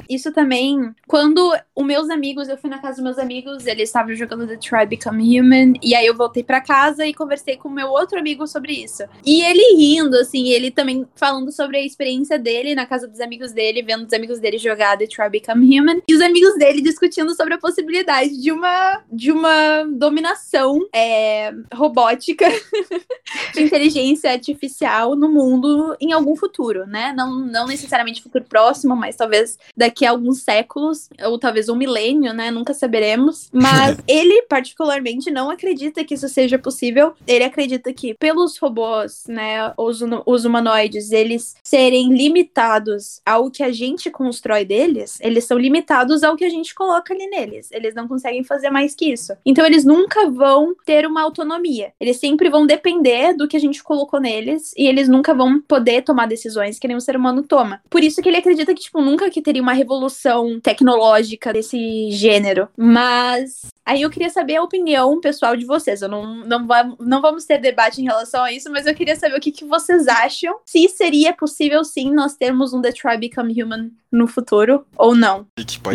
[0.08, 4.14] Isso também, quando os meus amigos, eu fui na casa dos meus amigos, eles estavam
[4.14, 7.72] jogando The Try Become Human, e aí eu voltei para casa e conversei com o
[7.72, 9.02] meu outro amigo sobre isso.
[9.26, 13.52] E ele rindo, assim, ele também falando sobre a experiência dele na casa dos amigos
[13.52, 17.09] dele, vendo os amigos dele jogar The Try Become Human, e os amigos dele discutindo
[17.34, 22.46] sobre a possibilidade de uma, de uma dominação é, robótica
[23.54, 27.12] de inteligência artificial no mundo em algum futuro, né?
[27.16, 32.32] Não, não necessariamente futuro próximo, mas talvez daqui a alguns séculos, ou talvez um milênio,
[32.32, 32.50] né?
[32.50, 33.48] Nunca saberemos.
[33.52, 37.14] Mas ele, particularmente, não acredita que isso seja possível.
[37.26, 43.72] Ele acredita que, pelos robôs, né, os, os humanoides, eles serem limitados ao que a
[43.72, 47.70] gente constrói deles, eles são limitados ao que a gente coloca ali neles.
[47.72, 49.32] Eles não conseguem fazer mais que isso.
[49.44, 51.92] Então, eles nunca vão ter uma autonomia.
[51.98, 56.02] Eles sempre vão depender do que a gente colocou neles e eles nunca vão poder
[56.02, 57.80] tomar decisões que nenhum ser humano toma.
[57.88, 62.68] Por isso que ele acredita que, tipo, nunca que teria uma revolução tecnológica desse gênero.
[62.76, 66.00] Mas Aí eu queria saber a opinião pessoal de vocês.
[66.00, 66.64] Eu não, não,
[67.00, 69.64] não vamos ter debate em relação a isso, mas eu queria saber o que, que
[69.64, 70.60] vocês acham.
[70.64, 75.46] Se seria possível, sim, nós termos um The Try Become Human no futuro ou não.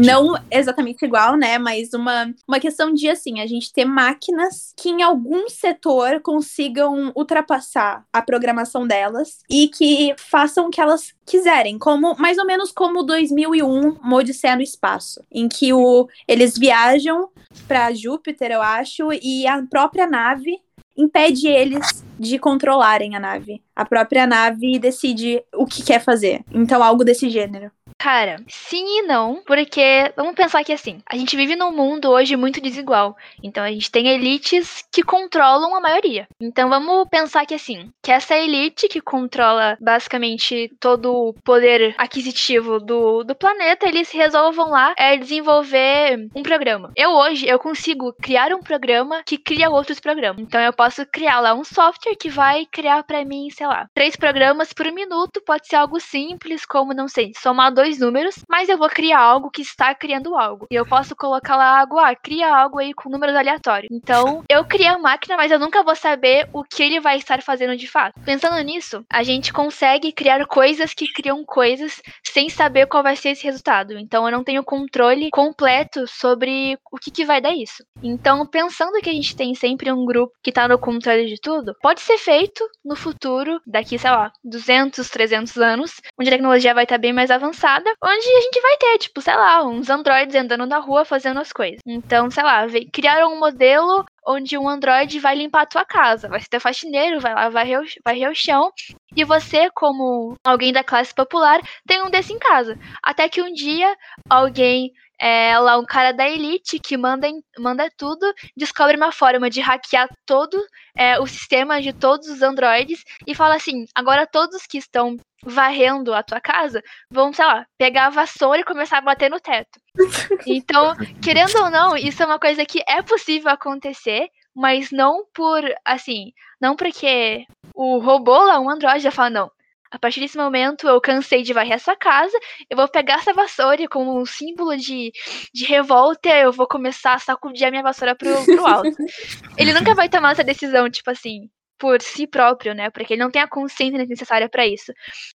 [0.03, 1.57] Não exatamente igual, né?
[1.57, 7.11] Mas uma, uma questão de, assim, a gente ter máquinas que em algum setor consigam
[7.15, 11.77] ultrapassar a programação delas e que façam o que elas quiserem.
[11.77, 15.23] Como, mais ou menos como 2001, Uma Odisseia no Espaço.
[15.31, 17.29] Em que o, eles viajam
[17.67, 20.59] para Júpiter, eu acho, e a própria nave
[20.97, 23.61] impede eles de controlarem a nave.
[23.75, 26.43] A própria nave decide o que quer fazer.
[26.51, 27.71] Então, algo desse gênero.
[27.97, 32.35] Cara, sim e não, porque vamos pensar que assim, a gente vive num mundo hoje
[32.35, 33.15] muito desigual.
[33.41, 36.27] Então a gente tem elites que controlam a maioria.
[36.39, 42.79] Então vamos pensar que assim, que essa elite que controla basicamente todo o poder aquisitivo
[42.79, 46.91] do, do planeta, eles resolvam lá é, desenvolver um programa.
[46.95, 50.41] Eu hoje eu consigo criar um programa que cria outros programas.
[50.41, 54.15] Então eu posso criar lá um software que vai criar para mim, sei lá, três
[54.15, 55.41] programas por minuto.
[55.45, 59.49] Pode ser algo simples, como não sei, somar dois números, mas eu vou criar algo
[59.49, 60.67] que está criando algo.
[60.71, 63.89] E eu posso colocar lá algo, ah, cria algo aí com números aleatórios.
[63.91, 67.41] Então, eu criei a máquina, mas eu nunca vou saber o que ele vai estar
[67.41, 68.19] fazendo de fato.
[68.25, 73.29] Pensando nisso, a gente consegue criar coisas que criam coisas sem saber qual vai ser
[73.29, 73.97] esse resultado.
[73.97, 77.83] Então, eu não tenho controle completo sobre o que, que vai dar isso.
[78.01, 81.75] Então, pensando que a gente tem sempre um grupo que está no controle de tudo,
[81.81, 86.83] pode ser feito no futuro, daqui, sei lá, 200, 300 anos, onde a tecnologia vai
[86.83, 90.35] estar tá bem mais avançada, onde a gente vai ter, tipo, sei lá, uns androides
[90.35, 91.79] andando na rua fazendo as coisas.
[91.85, 96.27] Então, sei lá, criaram um modelo onde um androide vai limpar a tua casa.
[96.27, 97.65] Vai ser teu faxineiro, vai lá, vai
[98.03, 98.71] varrer o chão.
[99.15, 102.77] E você, como alguém da classe popular, tem um desse em casa.
[103.03, 103.95] Até que um dia
[104.29, 109.61] alguém é, lá um cara da elite que manda, manda tudo, descobre uma forma de
[109.61, 110.61] hackear todo
[110.97, 116.13] é, o sistema de todos os androides e fala assim: agora todos que estão varrendo
[116.13, 119.79] a tua casa vão, sei lá, pegar a vassoura e começar a bater no teto.
[120.47, 125.63] Então, querendo ou não, isso é uma coisa que é possível acontecer, mas não por,
[125.83, 126.31] assim,
[126.61, 129.51] não porque o robô lá, um androide, já fala, não,
[129.91, 132.37] a partir desse momento, eu cansei de varrer essa casa,
[132.69, 135.11] eu vou pegar essa vassoura como um símbolo de,
[135.53, 138.89] de revolta, eu vou começar a sacudir a minha vassoura pro, pro alto.
[139.57, 142.89] ele nunca vai tomar essa decisão, tipo assim, por si próprio, né?
[142.89, 144.93] Porque ele não tem a consciência necessária para isso.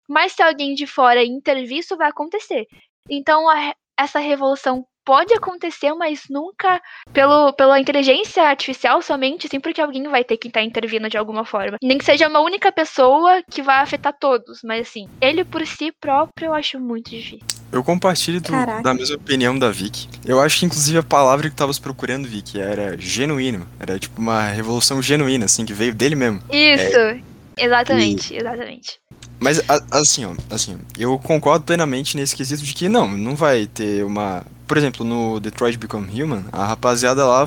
[0.07, 2.65] Mas se alguém de fora intervir, isso vai acontecer.
[3.09, 6.79] Então, a, essa revolução pode acontecer, mas nunca
[7.11, 11.17] pelo, pela inteligência artificial somente, assim, porque alguém vai ter que estar tá intervindo de
[11.17, 11.77] alguma forma.
[11.81, 15.91] Nem que seja uma única pessoa que vai afetar todos, mas assim, ele por si
[15.99, 17.58] próprio eu acho muito difícil.
[17.71, 18.51] Eu compartilho do,
[18.81, 20.09] da mesma opinião da Vicky.
[20.25, 23.67] Eu acho que, inclusive, a palavra que tu estavas procurando, Vicky, era genuíno.
[23.79, 26.41] Era tipo uma revolução genuína, assim, que veio dele mesmo.
[26.51, 27.21] Isso, é...
[27.57, 28.37] exatamente, e...
[28.37, 28.99] exatamente.
[29.39, 34.03] Mas, assim, ó, assim, eu concordo plenamente nesse quesito de que não, não vai ter
[34.03, 37.43] uma por exemplo, no Detroit Become Human, a rapaziada lá,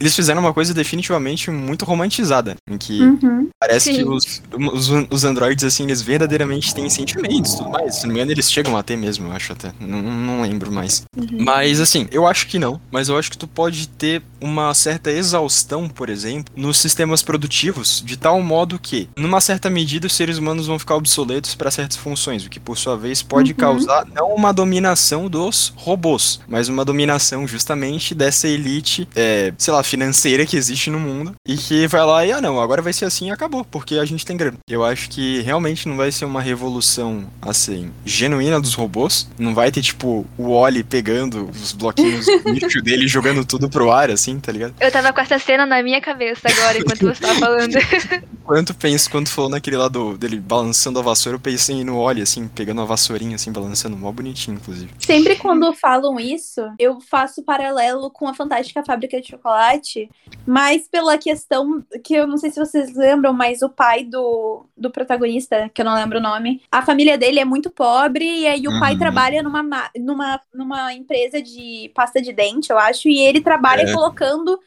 [0.00, 3.50] eles fizeram uma coisa definitivamente muito romantizada, em que uhum.
[3.60, 3.96] parece Sim.
[3.96, 4.42] que os,
[4.72, 7.96] os, os, androides, assim, eles verdadeiramente têm sentimentos e tudo mais.
[7.96, 9.70] Se não me engano, eles chegam a ter mesmo, eu acho até.
[9.78, 11.04] Não, não lembro mais.
[11.14, 11.44] Uhum.
[11.44, 15.10] Mas, assim, eu acho que não, mas eu acho que tu pode ter uma certa
[15.10, 20.38] exaustão, por exemplo, nos sistemas produtivos, de tal modo que, numa certa medida, os seres
[20.38, 23.58] humanos vão ficar obsoletos para certas funções, o que, por sua vez, pode uhum.
[23.58, 29.82] causar não uma dominação dos robôs, mas uma dominação justamente dessa elite, é, sei lá,
[29.82, 33.04] financeira que existe no mundo e que vai lá e, ah, não, agora vai ser
[33.04, 34.58] assim e acabou, porque a gente tem grana.
[34.68, 39.28] Eu acho que realmente não vai ser uma revolução, assim, genuína dos robôs.
[39.38, 43.68] Não vai ter, tipo, o Oli pegando os bloquinhos do lixo dele e jogando tudo
[43.68, 44.74] pro ar, assim, tá ligado?
[44.80, 47.76] Eu tava com essa cena na minha cabeça agora, enquanto você tava falando.
[48.46, 52.46] Quanto penso quando falou naquele lado dele balançando a vassoura, eu pensei no Oli, assim,
[52.46, 54.88] pegando uma vassourinha, assim, balançando, mó bonitinho, inclusive.
[55.00, 60.08] Sempre quando falam isso, isso, eu faço paralelo com a Fantástica Fábrica de Chocolate,
[60.46, 64.90] mas pela questão que eu não sei se vocês lembram, mas o pai do, do
[64.90, 68.66] protagonista, que eu não lembro o nome, a família dele é muito pobre e aí
[68.66, 68.80] o uhum.
[68.80, 73.82] pai trabalha numa, numa, numa empresa de pasta de dente, eu acho, e ele trabalha
[73.82, 73.92] é.
[73.92, 74.58] colocando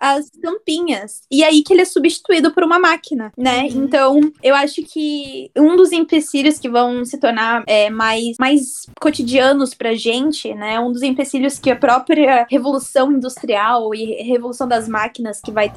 [0.00, 1.22] as tampinhas.
[1.30, 3.62] E aí que ele é substituído por uma máquina, né?
[3.62, 3.84] Uhum.
[3.84, 9.74] Então, eu acho que um dos empecilhos que vão se tornar é, mais, mais cotidianos
[9.74, 10.78] pra gente, né?
[10.80, 15.70] Um dos empecilhos que a própria revolução industrial e revolução das máquinas que vai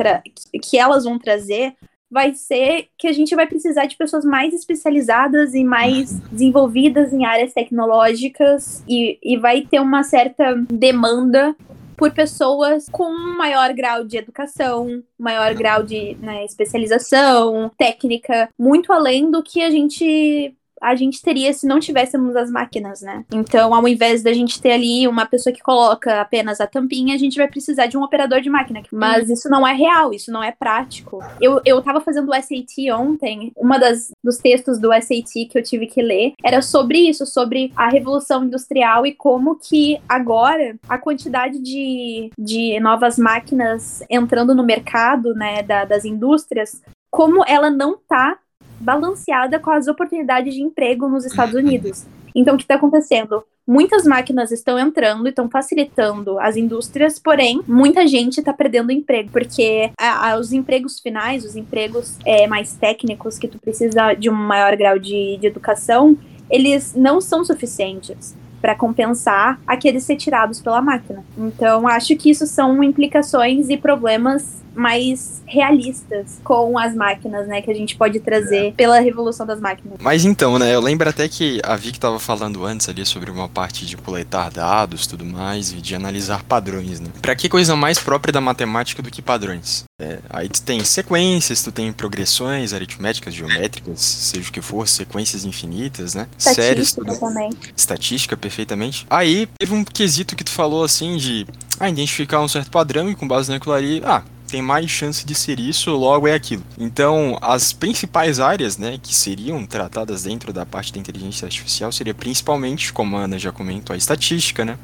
[0.62, 1.74] que elas vão trazer
[2.12, 7.24] vai ser que a gente vai precisar de pessoas mais especializadas e mais desenvolvidas em
[7.24, 11.56] áreas tecnológicas e, e vai ter uma certa demanda
[12.00, 19.30] por pessoas com maior grau de educação, maior grau de né, especialização, técnica, muito além
[19.30, 23.26] do que a gente a gente teria se não tivéssemos as máquinas, né?
[23.34, 27.18] Então, ao invés da gente ter ali uma pessoa que coloca apenas a tampinha, a
[27.18, 28.82] gente vai precisar de um operador de máquina.
[28.92, 29.34] Mas uhum.
[29.34, 31.20] isso não é real, isso não é prático.
[31.42, 35.64] Eu, eu tava fazendo o SAT ontem, uma das dos textos do SAT que eu
[35.64, 40.98] tive que ler era sobre isso, sobre a revolução industrial e como que agora a
[40.98, 47.98] quantidade de, de novas máquinas entrando no mercado, né, da, das indústrias, como ela não
[47.98, 48.38] tá
[48.80, 52.06] balanceada com as oportunidades de emprego nos Estados Unidos.
[52.34, 53.44] Então, o que está acontecendo?
[53.68, 59.30] Muitas máquinas estão entrando e estão facilitando as indústrias, porém, muita gente está perdendo emprego,
[59.32, 64.30] porque a, a, os empregos finais, os empregos é, mais técnicos, que tu precisa de
[64.30, 66.18] um maior grau de, de educação,
[66.50, 71.24] eles não são suficientes para compensar aqueles ser tirados pela máquina.
[71.38, 77.62] Então, acho que isso são implicações e problemas mais realistas com as máquinas, né?
[77.62, 78.72] Que a gente pode trazer é.
[78.72, 80.00] pela revolução das máquinas.
[80.02, 80.74] Mas então, né?
[80.74, 84.50] Eu lembro até que a Vic estava falando antes ali sobre uma parte de coletar
[84.50, 87.10] dados tudo mais e de analisar padrões, né?
[87.22, 89.84] Pra que coisa mais própria da matemática do que padrões?
[90.02, 95.44] É, aí tu tem sequências, tu tem progressões aritméticas, geométricas, seja o que for, sequências
[95.44, 96.28] infinitas, né?
[96.38, 97.20] Estatística Séries, tudo...
[97.20, 97.50] também.
[97.76, 99.06] Estatística, perfeitamente.
[99.10, 101.46] Aí teve um quesito que tu falou assim de
[101.80, 105.36] ah, identificar um certo padrão e com base naquilo ali, ah, tem mais chance de
[105.36, 106.64] ser isso, logo é aquilo.
[106.78, 112.14] Então, as principais áreas, né, que seriam tratadas dentro da parte da inteligência artificial seria
[112.14, 114.78] principalmente, como a Ana já comentou, a estatística, né?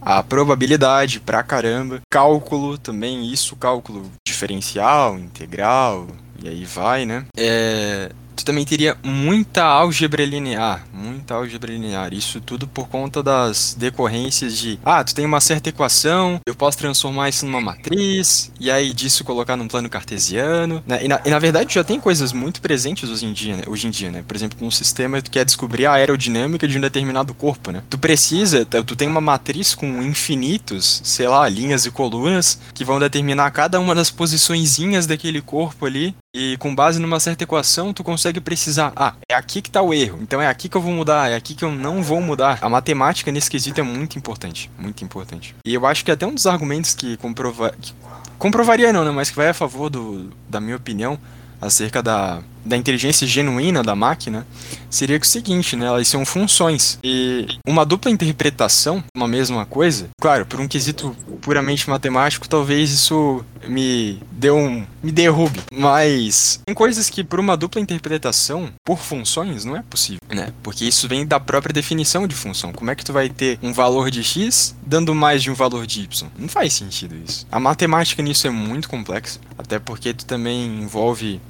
[0.00, 6.06] A probabilidade pra caramba, cálculo também, isso, cálculo diferencial, integral,
[6.42, 7.24] e aí vai, né?
[7.36, 12.12] É, tu também teria muita álgebra linear, muita álgebra linear.
[12.12, 16.78] Isso tudo por conta das decorrências de, ah, tu tem uma certa equação, eu posso
[16.78, 21.04] transformar isso numa matriz, e aí disso colocar num plano cartesiano, né?
[21.04, 23.62] E na, e na verdade já tem coisas muito presentes hoje em dia, né?
[23.66, 24.24] Hoje em dia, né?
[24.26, 27.82] Por exemplo, num sistema tu quer descobrir a aerodinâmica de um determinado corpo, né?
[27.88, 32.98] Tu precisa, tu tem uma matriz com infinitos, sei lá, linhas e colunas que vão
[32.98, 38.02] determinar cada uma das posiçõezinhas daquele corpo ali, e com base numa certa equação tu
[38.02, 40.80] consegue consegue precisar, ah, é aqui que tá o erro, então é aqui que eu
[40.80, 42.58] vou mudar, é aqui que eu não vou mudar.
[42.62, 45.54] A matemática nesse quesito é muito importante, muito importante.
[45.62, 47.92] E eu acho que até um dos argumentos que comprova que
[48.38, 51.18] comprovaria não, né, mas que vai a favor do, da minha opinião
[51.60, 54.46] acerca da da inteligência genuína da máquina
[54.90, 55.86] seria o seguinte, né?
[55.86, 56.98] Elas são funções.
[57.02, 63.44] E uma dupla interpretação, uma mesma coisa, claro, por um quesito puramente matemático, talvez isso
[63.68, 64.86] me dê um.
[65.02, 65.60] me derrube.
[65.72, 70.52] Mas tem coisas que por uma dupla interpretação, por funções, não é possível, né?
[70.62, 72.72] Porque isso vem da própria definição de função.
[72.72, 75.86] Como é que tu vai ter um valor de x dando mais de um valor
[75.86, 76.28] de y?
[76.38, 77.46] Não faz sentido isso.
[77.50, 81.40] A matemática nisso é muito complexa, até porque tu também envolve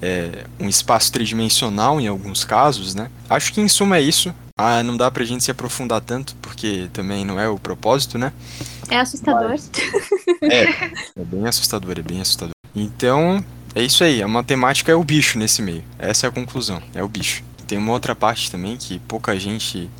[0.00, 3.10] é, um espaço tridimensional em alguns casos, né?
[3.28, 4.34] Acho que em suma é isso.
[4.56, 8.32] Ah, não dá pra gente se aprofundar tanto, porque também não é o propósito, né?
[8.88, 9.48] É assustador.
[9.48, 9.70] Mas,
[10.42, 10.62] é,
[11.16, 12.54] é bem assustador, é bem assustador.
[12.74, 15.82] Então, é isso aí, a matemática é o bicho nesse meio.
[15.98, 17.42] Essa é a conclusão, é o bicho.
[17.66, 19.90] Tem uma outra parte também que pouca gente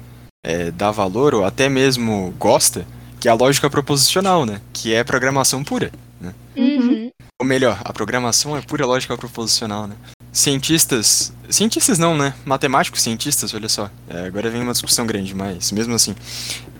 [0.44, 2.86] é, dá valor ou até mesmo gosta,
[3.18, 4.60] que é a lógica proposicional, né?
[4.72, 5.90] Que é programação pura.
[6.20, 6.32] Né?
[6.56, 6.93] Uhum.
[7.40, 9.96] Ou melhor, a programação é pura lógica proposicional, né?
[10.32, 11.32] Cientistas.
[11.54, 12.34] Cientistas não, né?
[12.44, 13.88] Matemáticos cientistas, olha só.
[14.08, 16.12] É, agora vem uma discussão grande, mas mesmo assim.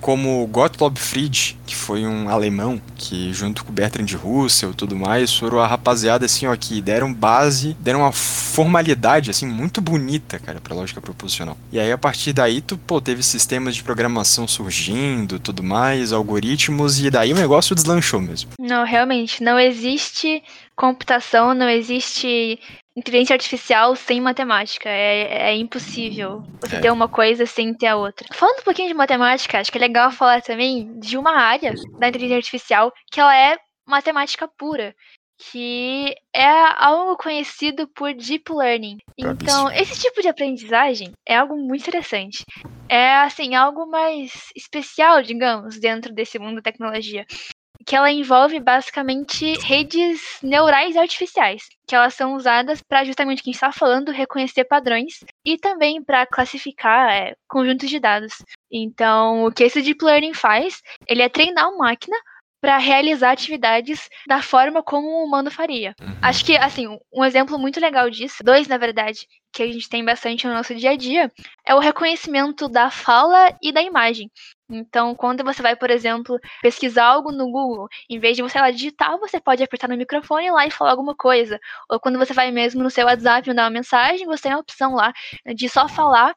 [0.01, 5.33] Como Gottlob Fried, que foi um alemão, que junto com Bertrand Russell e tudo mais,
[5.33, 10.61] foram a rapaziada assim, ó, que deram base, deram uma formalidade, assim, muito bonita, cara,
[10.61, 11.57] pra lógica proposicional.
[11.71, 17.01] E aí, a partir daí, tu, pô, teve sistemas de programação surgindo, tudo mais, algoritmos,
[17.01, 18.51] e daí o negócio deslanchou mesmo.
[18.59, 20.43] Não, realmente, não existe
[20.77, 22.59] computação, não existe
[22.97, 24.89] inteligência artificial sem matemática.
[24.89, 26.81] É, é impossível você é.
[26.81, 28.27] ter uma coisa sem ter a outra.
[28.33, 32.09] Falando um pouquinho de matemática, acho que é legal falar também de uma área da
[32.09, 34.95] inteligência artificial que ela é matemática pura.
[35.51, 38.99] Que é algo conhecido por deep learning.
[39.19, 42.45] Então, esse tipo de aprendizagem é algo muito interessante.
[42.89, 47.27] É assim, algo mais especial, digamos, dentro desse mundo da tecnologia
[47.87, 53.71] que ela envolve basicamente redes neurais artificiais, que elas são usadas para justamente quem está
[53.73, 58.35] falando reconhecer padrões e também para classificar é, conjuntos de dados.
[58.71, 62.17] Então, o que esse deep learning faz, ele é treinar uma máquina
[62.65, 65.95] para realizar atividades da forma como um humano faria.
[66.01, 66.17] Uhum.
[66.23, 70.05] Acho que, assim, um exemplo muito legal disso, dois na verdade, que a gente tem
[70.05, 71.31] bastante no nosso dia a dia,
[71.65, 74.31] é o reconhecimento da fala e da imagem.
[74.69, 78.71] Então, quando você vai, por exemplo, pesquisar algo no Google, em vez de você lá
[78.71, 81.61] digitar, você pode apertar no microfone lá e falar alguma coisa.
[81.89, 84.95] Ou quando você vai mesmo no seu WhatsApp mandar uma mensagem, você tem a opção
[84.95, 85.13] lá
[85.55, 86.35] de só falar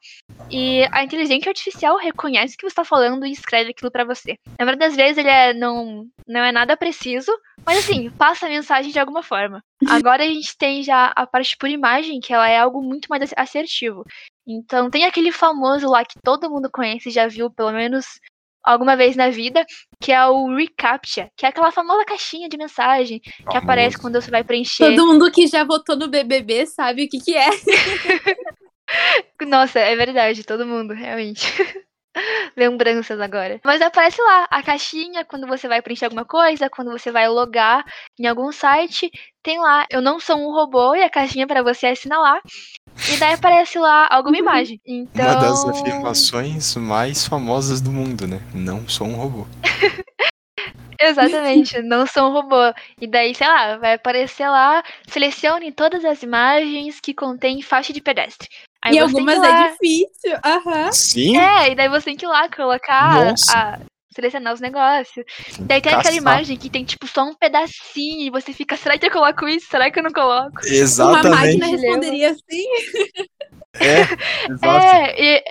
[0.51, 4.37] e a inteligência artificial reconhece que você está falando e escreve aquilo para você.
[4.59, 7.31] Na verdade, às vezes ele é, não, não é nada preciso,
[7.65, 9.63] mas assim, passa a mensagem de alguma forma.
[9.87, 13.31] Agora a gente tem já a parte por imagem, que ela é algo muito mais
[13.35, 14.03] assertivo.
[14.45, 18.05] Então tem aquele famoso lá que todo mundo conhece, já viu pelo menos
[18.63, 19.65] alguma vez na vida,
[20.01, 24.29] que é o reCAPTCHA, que é aquela famosa caixinha de mensagem que aparece quando você
[24.29, 24.89] vai preencher.
[24.89, 27.49] Todo mundo que já votou no BBB sabe o que que é.
[29.47, 31.45] Nossa, é verdade, todo mundo, realmente.
[32.55, 33.59] Lembranças agora.
[33.63, 37.85] Mas aparece lá a caixinha quando você vai preencher alguma coisa, quando você vai logar
[38.19, 39.11] em algum site,
[39.43, 42.41] tem lá, eu não sou um robô e a caixinha para você assinalar.
[43.13, 44.43] E daí aparece lá alguma uhum.
[44.43, 44.81] imagem.
[44.85, 45.25] Então...
[45.25, 48.41] Uma das afirmações mais famosas do mundo, né?
[48.53, 49.45] Não sou um robô.
[50.99, 52.73] Exatamente, não sou um robô.
[52.99, 58.01] E daí, sei lá, vai aparecer lá, selecione todas as imagens que contêm faixa de
[58.01, 58.49] pedestre.
[58.87, 60.37] Aí e algumas é difícil.
[60.43, 60.91] Aham.
[60.93, 61.37] Sim?
[61.37, 63.51] É, e daí você tem que ir lá colocar, Nossa.
[63.51, 63.79] a,
[64.15, 65.25] selecionar os negócios.
[65.59, 66.15] Daí tem aquela Caçar.
[66.15, 69.67] imagem que tem, tipo, só um pedacinho e você fica, será que eu coloco isso?
[69.69, 70.59] Será que eu não coloco?
[70.65, 71.29] Uma Exatamente.
[71.29, 72.65] máquina responderia assim.
[73.75, 74.01] É,
[74.49, 74.85] exato.
[74.85, 75.43] É, e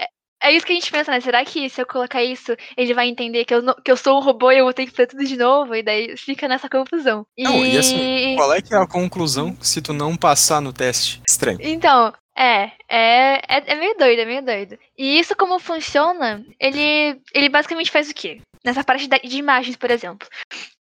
[0.43, 1.21] é isso que a gente pensa, né?
[1.21, 4.19] Será que se eu colocar isso, ele vai entender que eu, não- que eu sou
[4.19, 5.75] um robô e eu vou ter que fazer tudo de novo?
[5.75, 7.27] E daí fica nessa confusão.
[7.39, 11.21] Não, e assim, Qual é que é a conclusão se tu não passar no teste?
[11.27, 11.59] Estranho.
[11.61, 14.79] Então, é, é, é, é meio doido, é meio doido.
[14.97, 18.41] E isso como funciona, ele, ele basicamente faz o quê?
[18.65, 20.29] Nessa parte de imagens, por exemplo.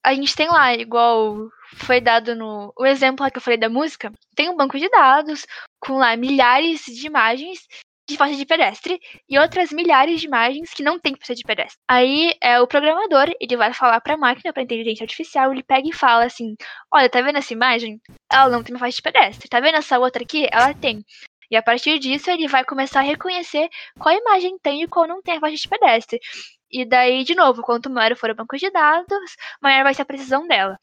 [0.05, 3.69] A gente tem lá, igual foi dado no o exemplo lá que eu falei da
[3.69, 5.45] música, tem um banco de dados
[5.79, 7.59] com lá milhares de imagens
[8.09, 8.99] de faixa de pedestre
[9.29, 11.79] e outras milhares de imagens que não tem faixa de pedestre.
[11.89, 15.87] Aí é o programador, ele vai falar para a máquina, para inteligência artificial, ele pega
[15.87, 16.55] e fala assim:
[16.93, 17.99] "Olha, tá vendo essa imagem?
[18.31, 19.49] Ela não tem faixa de pedestre.
[19.49, 20.47] Tá vendo essa outra aqui?
[20.51, 21.03] Ela tem.
[21.51, 25.21] E a partir disso, ele vai começar a reconhecer qual imagem tem e qual não
[25.21, 26.19] tem a faixa de pedestre.
[26.71, 30.05] E daí, de novo, quanto maior for o banco de dados, maior vai ser a
[30.05, 30.79] precisão dela.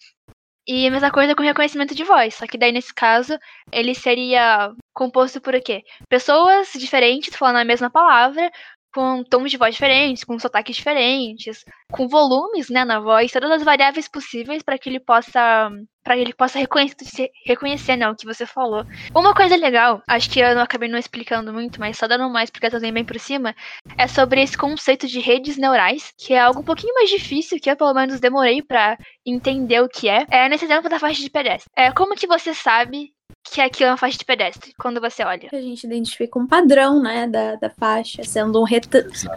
[0.73, 3.37] E a mesma coisa com reconhecimento de voz, só que daí nesse caso
[3.73, 5.83] ele seria composto por o quê?
[6.09, 8.49] Pessoas diferentes falando a mesma palavra,
[8.93, 13.63] com tons de voz diferentes, com sotaques diferentes, com volumes, né, na voz, todas as
[13.63, 15.71] variáveis possíveis para que ele possa
[16.03, 18.85] para que ele possa reconhecer, reconhecer né, o que você falou.
[19.15, 22.43] Uma coisa legal, acho que eu não acabei não explicando muito, mas só dando uma
[22.43, 23.55] explicação bem por cima,
[23.99, 27.71] é sobre esse conceito de redes neurais, que é algo um pouquinho mais difícil, que
[27.71, 30.25] eu pelo menos demorei para entender o que é.
[30.31, 31.71] É nesse exemplo da faixa de pedestre.
[31.77, 33.11] É como que você sabe
[33.45, 35.49] que aquilo é uma faixa de pedestre quando você olha?
[35.53, 38.67] A gente identifica um padrão, né, da, da faixa, sendo um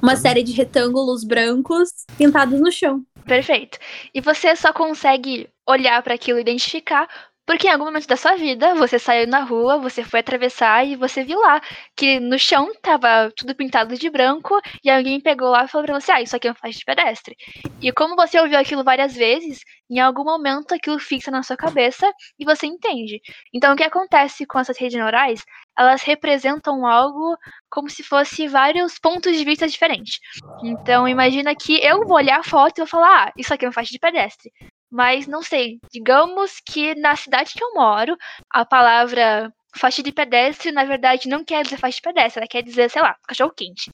[0.02, 3.04] uma série de retângulos brancos pintados no chão.
[3.26, 3.78] Perfeito.
[4.14, 7.08] E você só consegue olhar para aquilo e identificar
[7.46, 10.96] porque em algum momento da sua vida você saiu na rua, você foi atravessar e
[10.96, 11.62] você viu lá
[11.96, 16.00] que no chão tava tudo pintado de branco e alguém pegou lá e falou pra
[16.00, 17.36] você: "Ah, isso aqui é uma faixa de pedestre".
[17.82, 22.12] E como você ouviu aquilo várias vezes, em algum momento aquilo fixa na sua cabeça
[22.40, 23.20] e você entende.
[23.54, 25.44] Então o que acontece com essas redes neurais?
[25.78, 27.38] Elas representam algo
[27.70, 30.20] como se fosse vários pontos de vista diferentes.
[30.62, 33.68] Então imagina que eu vou olhar a foto e vou falar: "Ah, isso aqui é
[33.68, 34.52] uma faixa de pedestre".
[34.94, 38.16] Mas não sei, digamos que na cidade que eu moro,
[38.48, 42.62] a palavra faixa de pedestre, na verdade, não quer dizer faixa de pedestre, ela quer
[42.62, 43.90] dizer, sei lá, cachorro quente.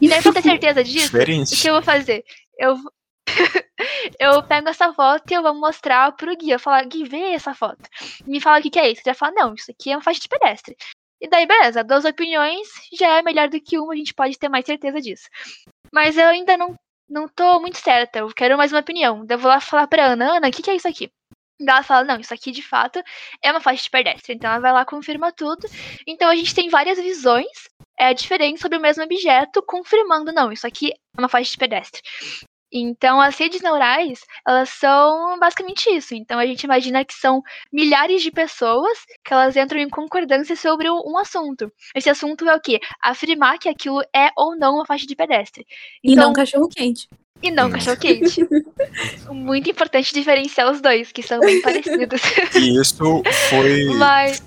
[0.00, 1.54] E daí, pra ter certeza disso, o Diferente.
[1.54, 2.24] que eu vou fazer?
[2.58, 2.76] Eu,
[4.18, 6.50] eu pego essa foto e eu vou mostrar pro Gui.
[6.50, 7.88] Eu falo, Gui, vê essa foto.
[8.26, 9.02] Me fala o que, que é isso.
[9.06, 10.76] Ele fala, não, isso aqui é uma faixa de pedestre.
[11.20, 14.48] E daí, beleza, duas opiniões já é melhor do que uma, a gente pode ter
[14.48, 15.28] mais certeza disso.
[15.92, 16.74] Mas eu ainda não,
[17.10, 19.26] não tô muito certa, eu quero mais uma opinião.
[19.26, 21.10] Daí eu vou lá falar pra Ana, Ana, o que, que é isso aqui?
[21.60, 23.02] Ela fala, não, isso aqui de fato
[23.42, 24.34] é uma faixa de pedestre.
[24.34, 25.68] Então ela vai lá, confirma tudo.
[26.06, 30.66] Então a gente tem várias visões é, diferentes sobre o mesmo objeto, confirmando, não, isso
[30.66, 32.00] aqui é uma faixa de pedestre.
[32.72, 36.14] Então, as redes neurais, elas são basicamente isso.
[36.14, 37.42] Então, a gente imagina que são
[37.72, 41.70] milhares de pessoas que elas entram em concordância sobre um assunto.
[41.94, 42.80] Esse assunto é o quê?
[43.02, 45.66] Afirmar que aquilo é ou não uma faixa de pedestre.
[46.02, 47.08] E Então, não cachorro quente.
[47.42, 47.70] e não Hum.
[47.72, 48.46] cachorro-quente.
[49.30, 52.20] Muito importante diferenciar os dois, que são bem parecidos.
[52.54, 54.42] E isso foi, Mas,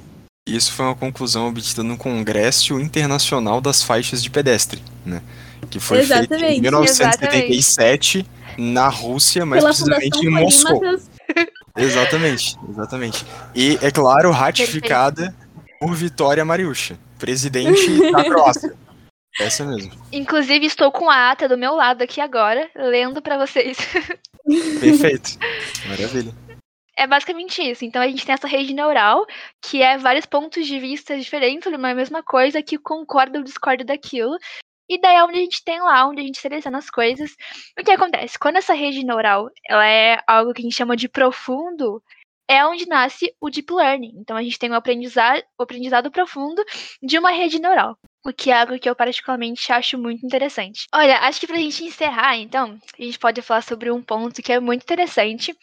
[0.47, 5.21] isso foi uma conclusão obtida no Congresso Internacional das Faixas de Pedestre, né?
[5.69, 6.57] Que foi feito Exatamente.
[6.57, 8.25] em 1977
[8.57, 10.81] na Rússia, mais Pela precisamente em Moscou.
[11.75, 13.25] Exatamente, exatamente.
[13.55, 15.35] E, é claro, ratificada
[15.79, 18.75] por Vitória Mariucha, presidente da Croácia.
[19.39, 19.91] Essa mesmo.
[20.11, 23.75] inclusive, estou com a ata do meu lado aqui agora, lendo pra vocês.
[24.79, 25.39] Perfeito.
[25.87, 26.31] Maravilha.
[26.95, 27.83] É basicamente isso.
[27.83, 29.25] Então a gente tem essa rede neural,
[29.59, 33.83] que é vários pontos de vista diferentes sobre uma mesma coisa, que concorda ou discorda
[33.83, 34.37] daquilo.
[34.89, 37.31] E daí é onde a gente tem lá, onde a gente seleciona as coisas.
[37.79, 38.37] O que acontece?
[38.37, 42.01] Quando essa rede neural ela é algo que a gente chama de profundo,
[42.47, 44.13] é onde nasce o deep learning.
[44.17, 46.63] Então a gente tem o aprendizado, o aprendizado profundo
[47.01, 47.97] de uma rede neural.
[48.25, 50.85] O que é algo que eu particularmente acho muito interessante.
[50.93, 54.53] Olha, acho que pra gente encerrar, então, a gente pode falar sobre um ponto que
[54.53, 55.53] é muito interessante,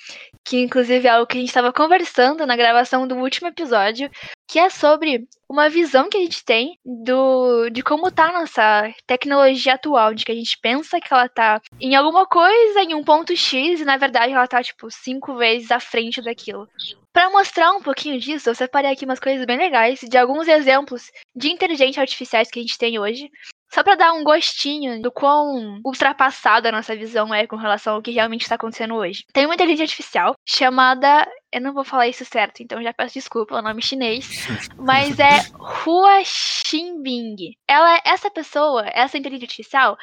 [0.44, 4.10] que inclusive é algo que a gente estava conversando na gravação do último episódio,
[4.50, 8.92] que é sobre uma visão que a gente tem do de como tá a nossa
[9.06, 13.04] tecnologia atual, de que a gente pensa que ela tá em alguma coisa, em um
[13.04, 16.68] ponto X, e na verdade ela tá, tipo, cinco vezes à frente daquilo.
[17.12, 21.12] Para mostrar um pouquinho disso, eu separei aqui umas coisas bem legais de alguns exemplos
[21.34, 23.30] de inteligência artificiais que a gente tem hoje.
[23.72, 28.02] Só pra dar um gostinho do quão ultrapassada a nossa visão é com relação ao
[28.02, 29.24] que realmente está acontecendo hoje.
[29.32, 31.26] Tem uma inteligência artificial chamada.
[31.52, 34.28] Eu não vou falar isso certo, então já peço desculpa, é um nome chinês.
[34.78, 37.54] Mas é Hua Xinbing.
[37.68, 39.96] Ela, essa pessoa, essa inteligência artificial,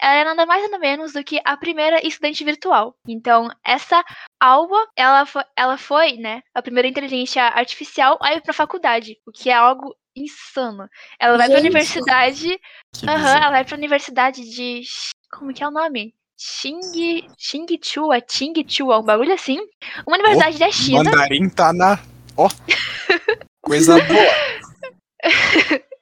[0.00, 2.94] ela é nada mais nada menos do que a primeira estudante virtual.
[3.08, 4.04] Então, essa
[4.40, 9.32] Alba, ela foi, ela foi, né, a primeira inteligência artificial a ir pra faculdade, o
[9.32, 10.88] que é algo insano.
[11.18, 11.66] Ela vai pra Gente.
[11.68, 12.60] universidade,
[12.92, 13.36] Que aham, bizarro.
[13.38, 14.82] ela vai pra universidade de,
[15.32, 16.14] como que é o nome?
[16.36, 19.58] Xing, Xingchua, Qingchua, um bagulho assim.
[20.06, 21.04] Uma universidade da China.
[21.04, 21.98] Mandarim tá na.
[22.36, 22.48] Ó.
[23.62, 24.34] Coisa boa.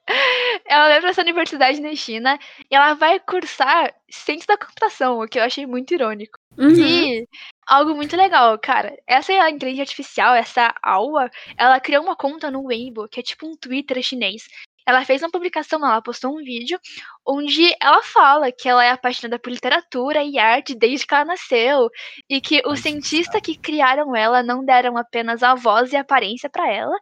[0.67, 2.37] ela vai pra essa universidade na China
[2.69, 6.37] e ela vai cursar ciência da computação, o que eu achei muito irônico.
[6.57, 6.71] Uhum.
[6.71, 7.27] E
[7.67, 8.95] algo muito legal, cara.
[9.07, 13.23] Essa é a inteligência artificial, essa Aua, ela criou uma conta no Weibo, que é
[13.23, 14.43] tipo um Twitter chinês.
[14.85, 16.77] Ela fez uma publicação, ela postou um vídeo
[17.25, 21.89] onde ela fala que ela é apaixonada por literatura e arte desde que ela nasceu
[22.29, 26.49] e que os cientistas que criaram ela não deram apenas a voz e a aparência
[26.49, 26.95] pra ela,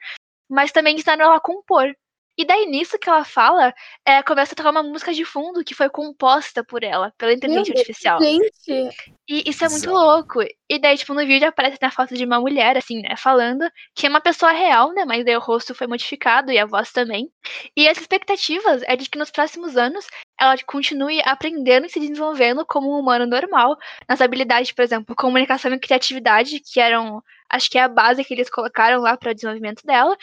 [0.49, 1.95] mas também ensinaram ela a compor.
[2.37, 3.73] E daí nisso que ela fala,
[4.05, 7.73] é, começa a tocar uma música de fundo que foi composta por ela, pela inteligência
[7.73, 8.19] artificial.
[8.19, 8.89] Gente,
[9.27, 10.05] E isso é muito Bizarro.
[10.05, 10.39] louco.
[10.69, 14.05] E daí, tipo, no vídeo aparece a foto de uma mulher, assim, né, falando que
[14.07, 17.29] é uma pessoa real, né, mas daí o rosto foi modificado e a voz também.
[17.75, 20.07] E as expectativas é de que nos próximos anos
[20.39, 23.77] ela continue aprendendo e se desenvolvendo como um humano normal,
[24.07, 27.21] nas habilidades, por exemplo, comunicação e criatividade, que eram,
[27.51, 30.15] acho que é a base que eles colocaram lá para o desenvolvimento dela.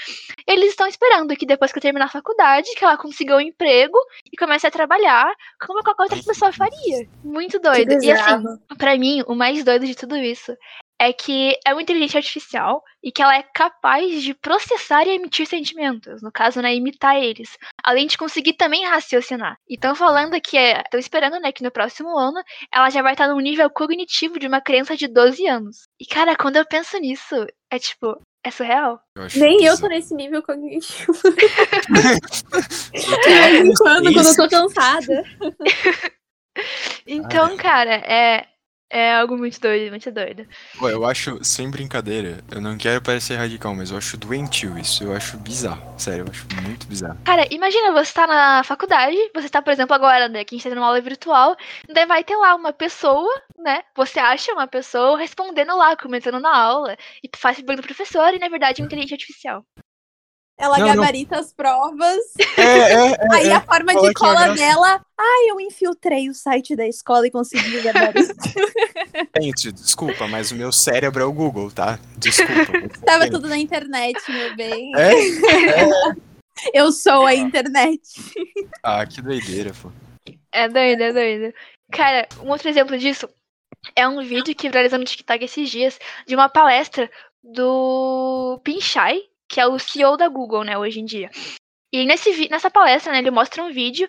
[0.47, 3.99] Eles estão esperando que depois que eu terminar a faculdade, que ela consiga um emprego
[4.33, 7.07] e comece a trabalhar como qualquer outra pessoa faria.
[7.23, 8.03] Muito doido.
[8.03, 8.43] E assim,
[8.79, 10.57] Pra mim, o mais doido de tudo isso
[11.01, 15.47] é que é uma inteligência artificial e que ela é capaz de processar e emitir
[15.47, 19.57] sentimentos, no caso, né, imitar eles, além de conseguir também raciocinar.
[19.69, 22.43] E estão falando que é, estão esperando, né, que no próximo ano
[22.75, 25.89] ela já vai estar no nível cognitivo de uma criança de 12 anos.
[26.01, 29.01] E cara, quando eu penso nisso, é tipo, é surreal.
[29.15, 31.13] Eu nem eu tô nesse nível cognitivo.
[32.93, 35.25] De vez em quando, quando eu tô cansada.
[37.07, 38.47] Então, cara, é
[38.91, 40.47] é algo muito doido, muito doido.
[40.79, 45.05] Pô, eu acho, sem brincadeira, eu não quero parecer radical, mas eu acho doentio isso.
[45.05, 45.99] Eu acho bizarro.
[45.99, 47.19] Sério, eu acho muito bizarro.
[47.25, 50.65] Cara, imagina, você tá na faculdade, você tá, por exemplo, agora, né, que a gente
[50.65, 51.57] tá tendo uma aula virtual,
[51.89, 53.29] daí vai ter lá uma pessoa,
[53.59, 58.33] né, você acha uma pessoa respondendo lá, comentando na aula, e faz pergunta pro professor,
[58.33, 59.65] e na verdade é uma inteligência artificial.
[60.59, 60.97] Ela Não, não.
[60.97, 62.19] gabarita as provas.
[62.57, 63.17] É, é, é.
[63.33, 63.55] Aí é.
[63.55, 65.07] a forma Fala de é cola dela.
[65.17, 68.35] Ai, eu infiltrei o site da escola e consegui gabarito.
[69.41, 72.01] Gente, desculpa, mas o meu cérebro é o Google, tá?
[72.17, 72.89] Desculpa.
[73.07, 74.93] Tava tudo na internet, meu bem.
[74.97, 75.13] É?
[76.75, 78.01] Eu sou a internet.
[78.83, 79.93] Ah, que doideira, pô.
[80.51, 81.55] É doido, é doido.
[81.93, 83.29] Cara, um outro exemplo disso
[83.95, 87.09] é um vídeo que viralizou no TikTok esses dias de uma palestra
[87.43, 91.31] do Pinchai, que é o CEO da Google, né, hoje em dia.
[91.93, 94.09] E nesse, nessa palestra, né, ele mostra um vídeo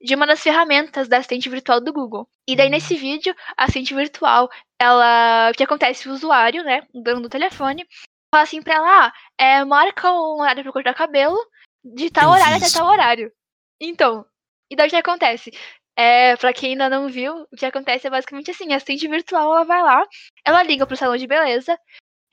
[0.00, 2.28] de uma das ferramentas da assistente virtual do Google.
[2.46, 5.50] E daí, nesse vídeo, a assistente virtual, ela.
[5.50, 6.08] O que acontece?
[6.08, 7.86] O usuário, né, o dono do telefone,
[8.30, 11.38] fala assim pra ela: ah, é, marca um horário pra cortar cabelo,
[11.82, 13.32] de tal Eu horário até tal horário.
[13.80, 14.26] Então,
[14.70, 15.50] e daí o que acontece?
[15.96, 19.54] É, pra quem ainda não viu, o que acontece é basicamente assim: a assistente virtual
[19.54, 20.06] ela vai lá,
[20.44, 21.78] ela liga pro salão de beleza,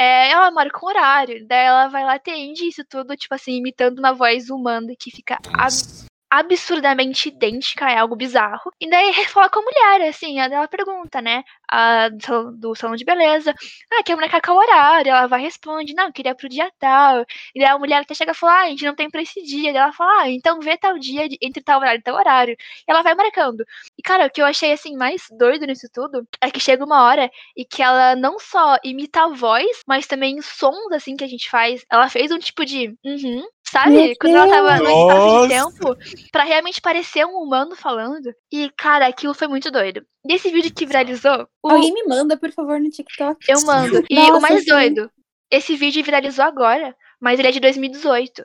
[0.02, 4.00] é, ela marca um horário, daí ela vai lá, atende isso tudo, tipo assim, imitando
[4.00, 6.11] uma voz humana que fica Nossa.
[6.32, 8.72] Absurdamente idêntica, é algo bizarro.
[8.80, 13.54] E daí fala com a mulher, assim, ela pergunta, né, a, do, salão, de beleza,
[13.92, 15.10] ah, quer marcar qual horário?
[15.10, 17.26] Ela vai responde, não, queria pro dia tal.
[17.54, 19.42] E daí a mulher até chega e fala, ah, a gente não tem pra esse
[19.44, 19.72] dia.
[19.72, 22.54] E ela fala, ah, então vê tal dia entre tal horário e tal horário.
[22.88, 23.66] E ela vai marcando.
[23.98, 27.04] E, cara, o que eu achei, assim, mais doido nisso tudo é que chega uma
[27.04, 31.28] hora e que ela não só imita a voz, mas também sons, assim, que a
[31.28, 31.86] gente faz.
[31.92, 34.16] Ela fez um tipo de, uhum, sabe?
[34.20, 35.98] Quando ela tava no espaço de tempo,
[36.32, 38.34] pra realmente parecer um humano falando.
[38.52, 40.04] E, cara, aquilo foi muito doido.
[40.28, 43.38] E esse vídeo que viralizou, o- Alguém me manda, por favor, no TikTok.
[43.50, 44.04] eu mando.
[44.10, 44.66] E Nossa, o mais sim.
[44.70, 45.10] doido,
[45.50, 48.44] esse vídeo viralizou agora, mas ele é de 2018.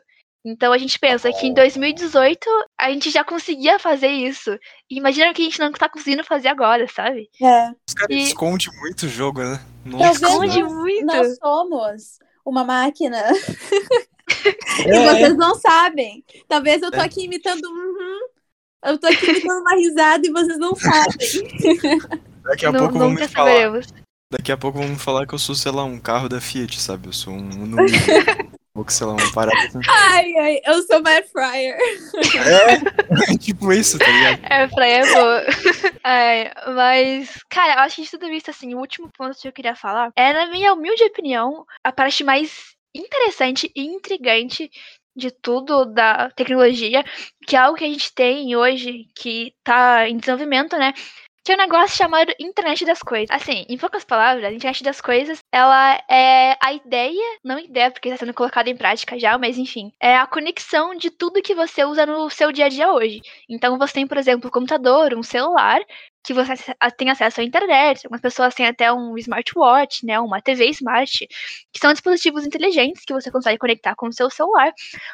[0.48, 2.48] Então a gente pensa que em 2018
[2.78, 4.52] a gente já conseguia fazer isso.
[4.88, 7.28] E imagina o que a gente não tá conseguindo fazer agora, sabe?
[7.42, 7.70] É.
[7.88, 9.60] Os caras E- escondem muito o jogo, né?
[9.84, 10.12] Nossa.
[10.24, 11.04] Esconde muito.
[11.04, 13.24] nós somos uma máquina.
[14.84, 15.04] É, E é.
[15.14, 16.24] vocês não sabem.
[16.48, 17.04] Talvez eu tô É.
[17.04, 18.20] aqui imitando uhum.
[18.84, 21.18] Eu tô aqui imitando uma risada e vocês não sabem.
[22.44, 23.50] Daqui a Nu- pouco me falar.
[23.50, 23.86] saberemos.
[24.30, 27.08] Daqui a pouco me falar que eu sou, sei lá, um carro da Fiat, sabe?
[27.08, 27.38] Eu sou um.
[27.48, 27.76] um
[28.76, 29.80] Ou sei lá, uma parada.
[29.88, 31.78] Ai, ai, eu sou uma fryer.
[32.36, 34.40] É, tipo isso, tá ligado?
[34.44, 35.42] É, pra é boa.
[36.04, 39.52] É, mas, cara, eu acho que de tudo isso, assim, o último ponto que eu
[39.52, 44.70] queria falar é, na minha humilde opinião, a parte mais interessante e intrigante
[45.16, 47.02] de tudo da tecnologia,
[47.46, 50.92] que é algo que a gente tem hoje, que tá em desenvolvimento, né?
[51.42, 53.30] Que é um negócio chamado internet das coisas.
[53.30, 58.08] Assim, em poucas palavras, a internet das coisas, ela é a ideia, não ideia porque
[58.08, 61.84] está sendo colocada em prática já, mas enfim, é a conexão de tudo que você
[61.84, 63.20] usa no seu dia a dia hoje.
[63.48, 65.80] Então você tem, por exemplo, um computador, um celular,
[66.26, 66.54] que você
[66.96, 71.26] tem acesso à internet, algumas pessoas têm até um smartwatch, né, uma TV smart,
[71.72, 74.72] que são dispositivos inteligentes que você consegue conectar com o seu celular.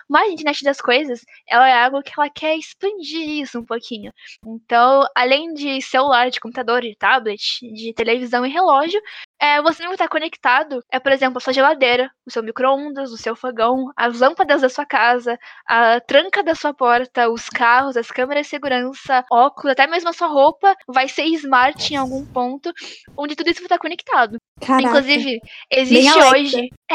[0.08, 4.12] Mas a internet das coisas, ela é algo que ela quer expandir isso um pouquinho.
[4.46, 9.00] Então, além de celular, de computador, de tablet, de televisão e relógio,
[9.42, 13.16] é, você não está conectado, é, por exemplo, a sua geladeira, o seu micro-ondas, o
[13.16, 15.36] seu fogão, as lâmpadas da sua casa,
[15.66, 20.12] a tranca da sua porta, os carros, as câmeras de segurança, óculos, até mesmo a
[20.12, 22.72] sua roupa vai ser smart em algum ponto,
[23.18, 24.36] onde tudo isso vai estar conectado.
[24.60, 24.86] Caraca.
[24.86, 26.68] Inclusive, existe hoje.
[26.88, 26.94] É,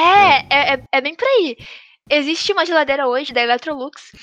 [0.49, 1.57] é, é, é bem por aí.
[2.09, 4.13] Existe uma geladeira hoje da Electrolux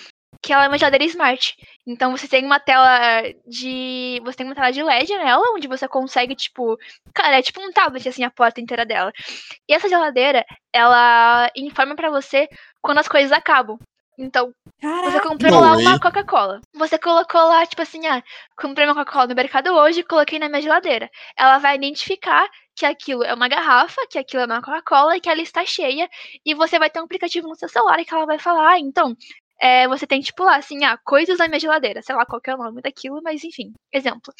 [0.44, 1.56] que ela é uma geladeira smart.
[1.86, 4.20] Então você tem uma tela de.
[4.24, 6.78] Você tem uma tela de LED nela, onde você consegue, tipo.
[7.14, 9.10] Cara, é tipo um tablet, assim, a porta inteira dela.
[9.68, 12.46] E essa geladeira, ela informa para você
[12.82, 13.78] quando as coisas acabam.
[14.18, 15.10] Então, Caraca.
[15.10, 16.60] você comprou Não, lá uma Coca-Cola.
[16.74, 18.22] Você colocou lá, tipo assim, ah,
[18.56, 21.10] comprei uma Coca-Cola no mercado hoje e coloquei na minha geladeira.
[21.36, 25.28] Ela vai identificar que aquilo é uma garrafa, que aquilo é uma Coca-Cola e que
[25.28, 26.08] ela está cheia.
[26.44, 29.16] E você vai ter um aplicativo no seu celular que ela vai falar, ah, então.
[29.64, 32.02] É, você tem, tipo, lá, assim, ah, coisas na minha geladeira.
[32.02, 34.34] Sei lá qual é o nome daquilo, mas enfim, exemplo.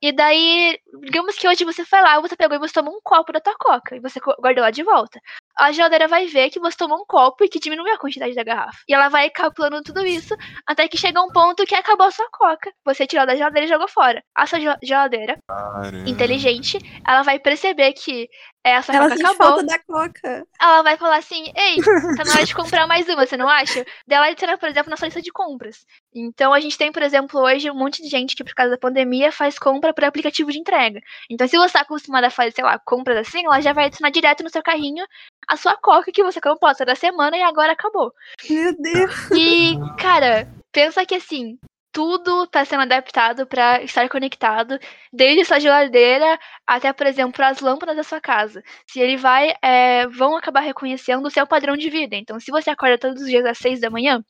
[0.00, 3.32] E daí, digamos que hoje você foi lá, você pegou e você tomou um copo
[3.32, 5.20] da tua coca e você guardou lá de volta
[5.58, 8.42] a geladeira vai ver que você tomou um copo e que diminuiu a quantidade da
[8.42, 8.78] garrafa.
[8.88, 10.34] E ela vai calculando tudo isso
[10.66, 12.72] até que chega um ponto que acabou a sua coca.
[12.84, 14.22] Você tirou da geladeira e jogou fora.
[14.34, 16.08] A sua gel- geladeira, Caramba.
[16.08, 18.28] inteligente, ela vai perceber que
[18.62, 19.46] é, a sua Ela coca sente acabou.
[19.48, 20.46] falta da coca.
[20.60, 21.76] Ela vai falar assim: Ei,
[22.22, 23.86] tá na hora de comprar mais uma, você não acha?
[24.06, 25.86] Dela adiciona, por exemplo, na sua lista de compras.
[26.14, 28.78] Então a gente tem, por exemplo, hoje um monte de gente que, por causa da
[28.78, 31.00] pandemia, faz compra por aplicativo de entrega.
[31.30, 34.10] Então, se você tá acostumada a fazer, sei lá, compras assim, ela já vai adicionar
[34.10, 35.04] direto no seu carrinho
[35.50, 38.12] a sua coca que você comprou toda semana e agora acabou.
[38.48, 39.30] Meu Deus.
[39.32, 41.58] E, cara, pensa que assim,
[41.92, 44.78] tudo tá sendo adaptado para estar conectado,
[45.12, 48.62] desde sua geladeira até, por exemplo, as lâmpadas da sua casa.
[48.86, 52.14] Se ele vai, é, vão acabar reconhecendo o seu padrão de vida.
[52.14, 54.22] Então, se você acorda todos os dias às seis da manhã,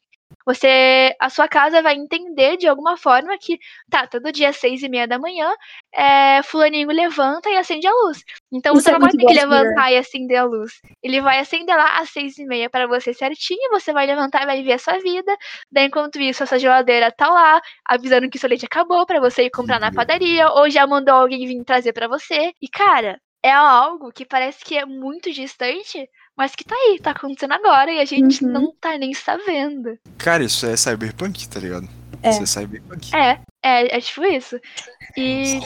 [0.46, 3.58] você, a sua casa vai entender de alguma forma que,
[3.90, 5.52] tá, todo dia às seis e meia da manhã,
[5.94, 8.22] é, fulaninho levanta e acende a luz.
[8.52, 9.34] Então Isso você é não vai ter que Samira.
[9.34, 10.80] levantar e acender a luz.
[11.02, 14.46] Ele vai acender lá às seis e meia para você certinho, você vai levantar e
[14.46, 15.36] vai ver a sua vida.
[15.70, 19.44] Daí, enquanto isso, a sua geladeira tá lá, avisando que seu leite acabou para você
[19.44, 19.94] ir comprar na Uhum.
[19.94, 22.52] padaria, ou já mandou alguém vir trazer para você.
[22.60, 26.08] E, cara, é algo que parece que é muito distante,
[26.40, 28.50] mas que tá aí, tá acontecendo agora e a gente Uhum.
[28.50, 29.98] não tá nem sabendo.
[30.16, 31.86] Cara, isso é cyberpunk, tá ligado?
[32.22, 32.30] É.
[32.30, 33.14] Isso é cyberpunk.
[33.14, 34.58] É, é, é tipo isso.
[35.18, 35.60] E.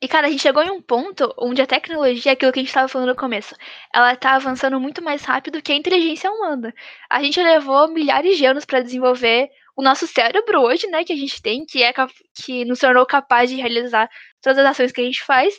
[0.00, 2.68] E, cara, a gente chegou em um ponto onde a tecnologia, aquilo que a gente
[2.68, 3.54] estava falando no começo,
[3.94, 6.74] ela tá avançando muito mais rápido que a inteligência humana.
[7.10, 11.16] A gente levou milhares de anos para desenvolver o nosso cérebro hoje, né, que a
[11.16, 11.92] gente tem, que é
[12.34, 14.08] que nos tornou capaz de realizar
[14.40, 15.54] todas as ações que a gente faz.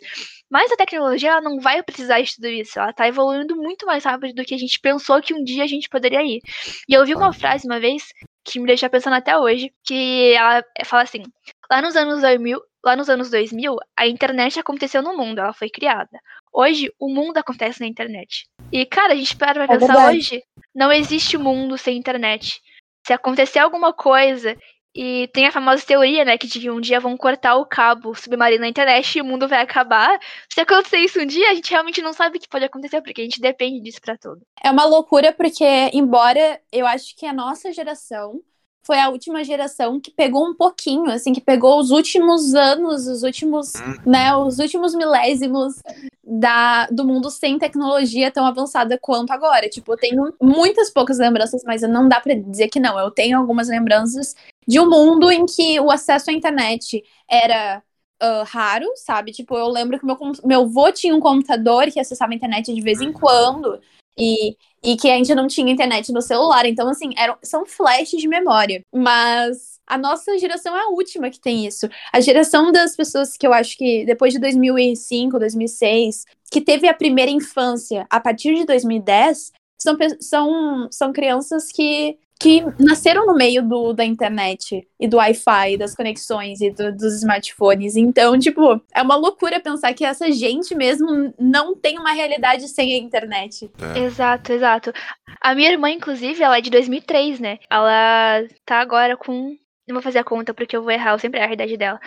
[0.49, 2.79] Mas a tecnologia ela não vai precisar de tudo isso.
[2.79, 5.67] Ela tá evoluindo muito mais rápido do que a gente pensou que um dia a
[5.67, 6.41] gente poderia ir.
[6.89, 8.03] E eu ouvi uma frase uma vez
[8.43, 11.21] que me deixa pensando até hoje, que ela fala assim:
[11.69, 15.69] lá nos anos 2000, lá nos anos 2000, a internet aconteceu no mundo, ela foi
[15.69, 16.17] criada.
[16.51, 18.47] Hoje, o mundo acontece na internet.
[18.71, 20.17] E, cara, a gente para pra É pensar verdade.
[20.17, 20.43] hoje,
[20.73, 22.61] não existe mundo sem internet.
[23.07, 24.53] Se acontecer alguma coisa,
[24.93, 28.61] e tem a famosa teoria, né, que de um dia vão cortar o cabo submarino
[28.61, 30.19] na internet e o mundo vai acabar.
[30.51, 33.21] Se acontecer isso um dia, a gente realmente não sabe o que pode acontecer, porque
[33.21, 34.41] a gente depende disso pra tudo.
[34.61, 38.41] É uma loucura porque, embora eu acho que a nossa geração
[38.87, 43.21] foi a última geração que pegou um pouquinho, assim, que pegou os últimos anos, os
[43.21, 43.73] últimos,
[44.05, 45.75] né, os últimos milésimos
[46.23, 49.67] da, do mundo sem tecnologia tão avançada quanto agora.
[49.67, 52.97] Tipo, eu tenho muitas poucas lembranças, mas não dá pra dizer que não.
[52.97, 54.33] Eu tenho algumas lembranças
[54.65, 57.83] de um mundo em que o acesso à internet era
[58.19, 59.31] ah, raro, sabe?
[59.31, 62.81] Tipo, eu lembro que meu, meu avô tinha um computador que acessava a internet de
[62.81, 63.79] vez em quando.
[64.17, 66.65] E, e que a gente não tinha internet no celular.
[66.65, 68.83] Então, assim, eram, são flashes de memória.
[68.93, 71.87] Mas a nossa geração é a última que tem isso.
[72.11, 76.93] A geração das pessoas que eu acho que depois de 2005, 2006, que teve a
[76.93, 83.67] primeira infância a partir de 2010, são, são, são crianças que que nasceram no meio
[83.67, 87.95] do, da internet e do Wi-Fi, das conexões e do, dos smartphones.
[87.95, 92.93] Então, tipo, é uma loucura pensar que essa gente mesmo não tem uma realidade sem
[92.93, 93.69] a internet.
[93.95, 93.99] É.
[93.99, 94.93] Exato, exato.
[95.41, 97.57] A minha irmã, inclusive, ela é de 2003, né?
[97.69, 99.55] Ela tá agora com.
[99.87, 101.99] Não vou fazer a conta porque eu vou errar, eu sempre erro a idade dela.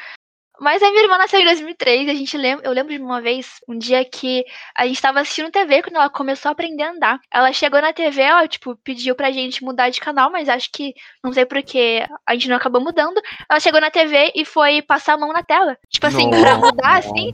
[0.60, 3.20] Mas a minha irmã nasceu em 2003 e a gente lembra, eu lembro de uma
[3.20, 4.44] vez, um dia que
[4.76, 7.20] a gente tava assistindo TV quando ela começou a aprender a andar.
[7.32, 10.92] Ela chegou na TV, ela, tipo, pediu pra gente mudar de canal, mas acho que,
[11.24, 13.20] não sei porquê, a gente não acabou mudando.
[13.48, 15.78] Ela chegou na TV e foi passar a mão na tela.
[15.88, 16.42] Tipo assim, Nossa.
[16.42, 17.32] pra mudar, assim.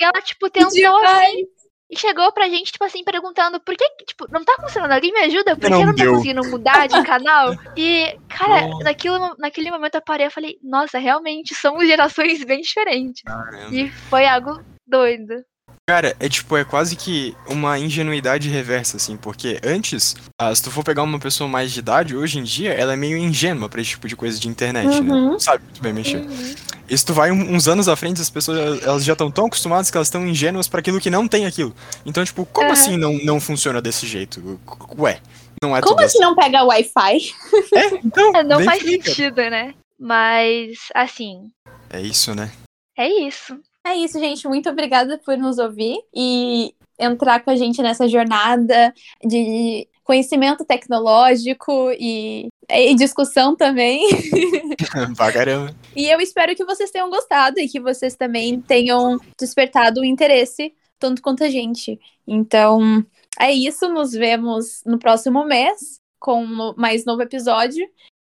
[0.00, 1.46] E ela, tipo, tentou assim
[1.92, 5.20] e chegou pra gente, tipo assim, perguntando por que, tipo, não tá funcionando, alguém me
[5.20, 5.54] ajuda?
[5.54, 7.54] Por que não, não tá conseguindo mudar de canal?
[7.76, 13.22] E, cara, naquilo, naquele momento eu parei e falei, nossa, realmente somos gerações bem diferentes.
[13.22, 13.74] Caramba.
[13.74, 15.44] E foi algo doido.
[15.88, 20.70] Cara, é tipo, é quase que uma ingenuidade reversa, assim, porque antes, ah, se tu
[20.70, 23.80] for pegar uma pessoa mais de idade, hoje em dia, ela é meio ingênua pra
[23.80, 24.94] esse tipo de coisa de internet, né?
[25.00, 25.24] uhum.
[25.24, 25.30] né?
[25.32, 26.18] Não sabe muito bem mexer.
[26.18, 26.54] Uhum.
[26.88, 29.90] E se tu vai uns anos à frente, as pessoas elas já estão tão acostumadas
[29.90, 31.74] que elas estão ingênuas para aquilo que não tem aquilo.
[32.06, 32.72] Então, tipo, como uhum.
[32.72, 34.60] assim não, não funciona desse jeito?
[34.96, 35.20] Ué,
[35.60, 37.32] não é Como assim não pega Wi-Fi?
[37.74, 38.36] É, então.
[38.36, 39.10] É, não faz fica.
[39.10, 39.74] sentido, né?
[39.98, 41.50] Mas, assim.
[41.90, 42.52] É isso, né?
[42.96, 43.58] É isso.
[43.84, 44.46] É isso, gente.
[44.46, 51.90] Muito obrigada por nos ouvir e entrar com a gente nessa jornada de conhecimento tecnológico
[51.98, 54.08] e, e discussão também.
[55.16, 55.74] pra caramba.
[55.96, 60.74] E eu espero que vocês tenham gostado e que vocês também tenham despertado o interesse
[60.98, 61.98] tanto quanto a gente.
[62.26, 63.04] Então,
[63.38, 63.88] é isso.
[63.88, 67.84] Nos vemos no próximo mês com mais novo episódio.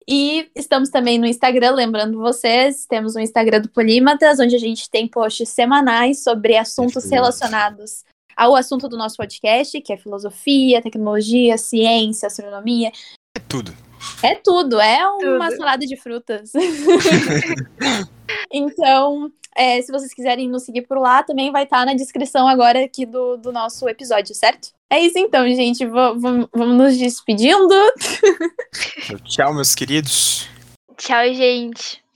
[0.10, 4.60] E estamos também no Instagram, lembrando vocês, temos o um Instagram do Polímatas, onde a
[4.60, 10.82] gente tem posts semanais sobre assuntos relacionados ao assunto do nosso podcast, que é filosofia,
[10.82, 12.90] tecnologia, ciência, astronomia.
[13.36, 13.76] É tudo.
[14.24, 15.58] É tudo, é uma tudo.
[15.58, 16.54] salada de frutas.
[18.54, 22.48] então, é, se vocês quiserem nos seguir por lá, também vai estar tá na descrição
[22.48, 24.77] agora aqui do, do nosso episódio, certo?
[24.90, 25.86] É isso então, gente.
[25.86, 27.76] vamos nos despedindo.
[29.26, 30.48] Tchau, meus queridos.
[30.98, 32.07] Tchau, gente.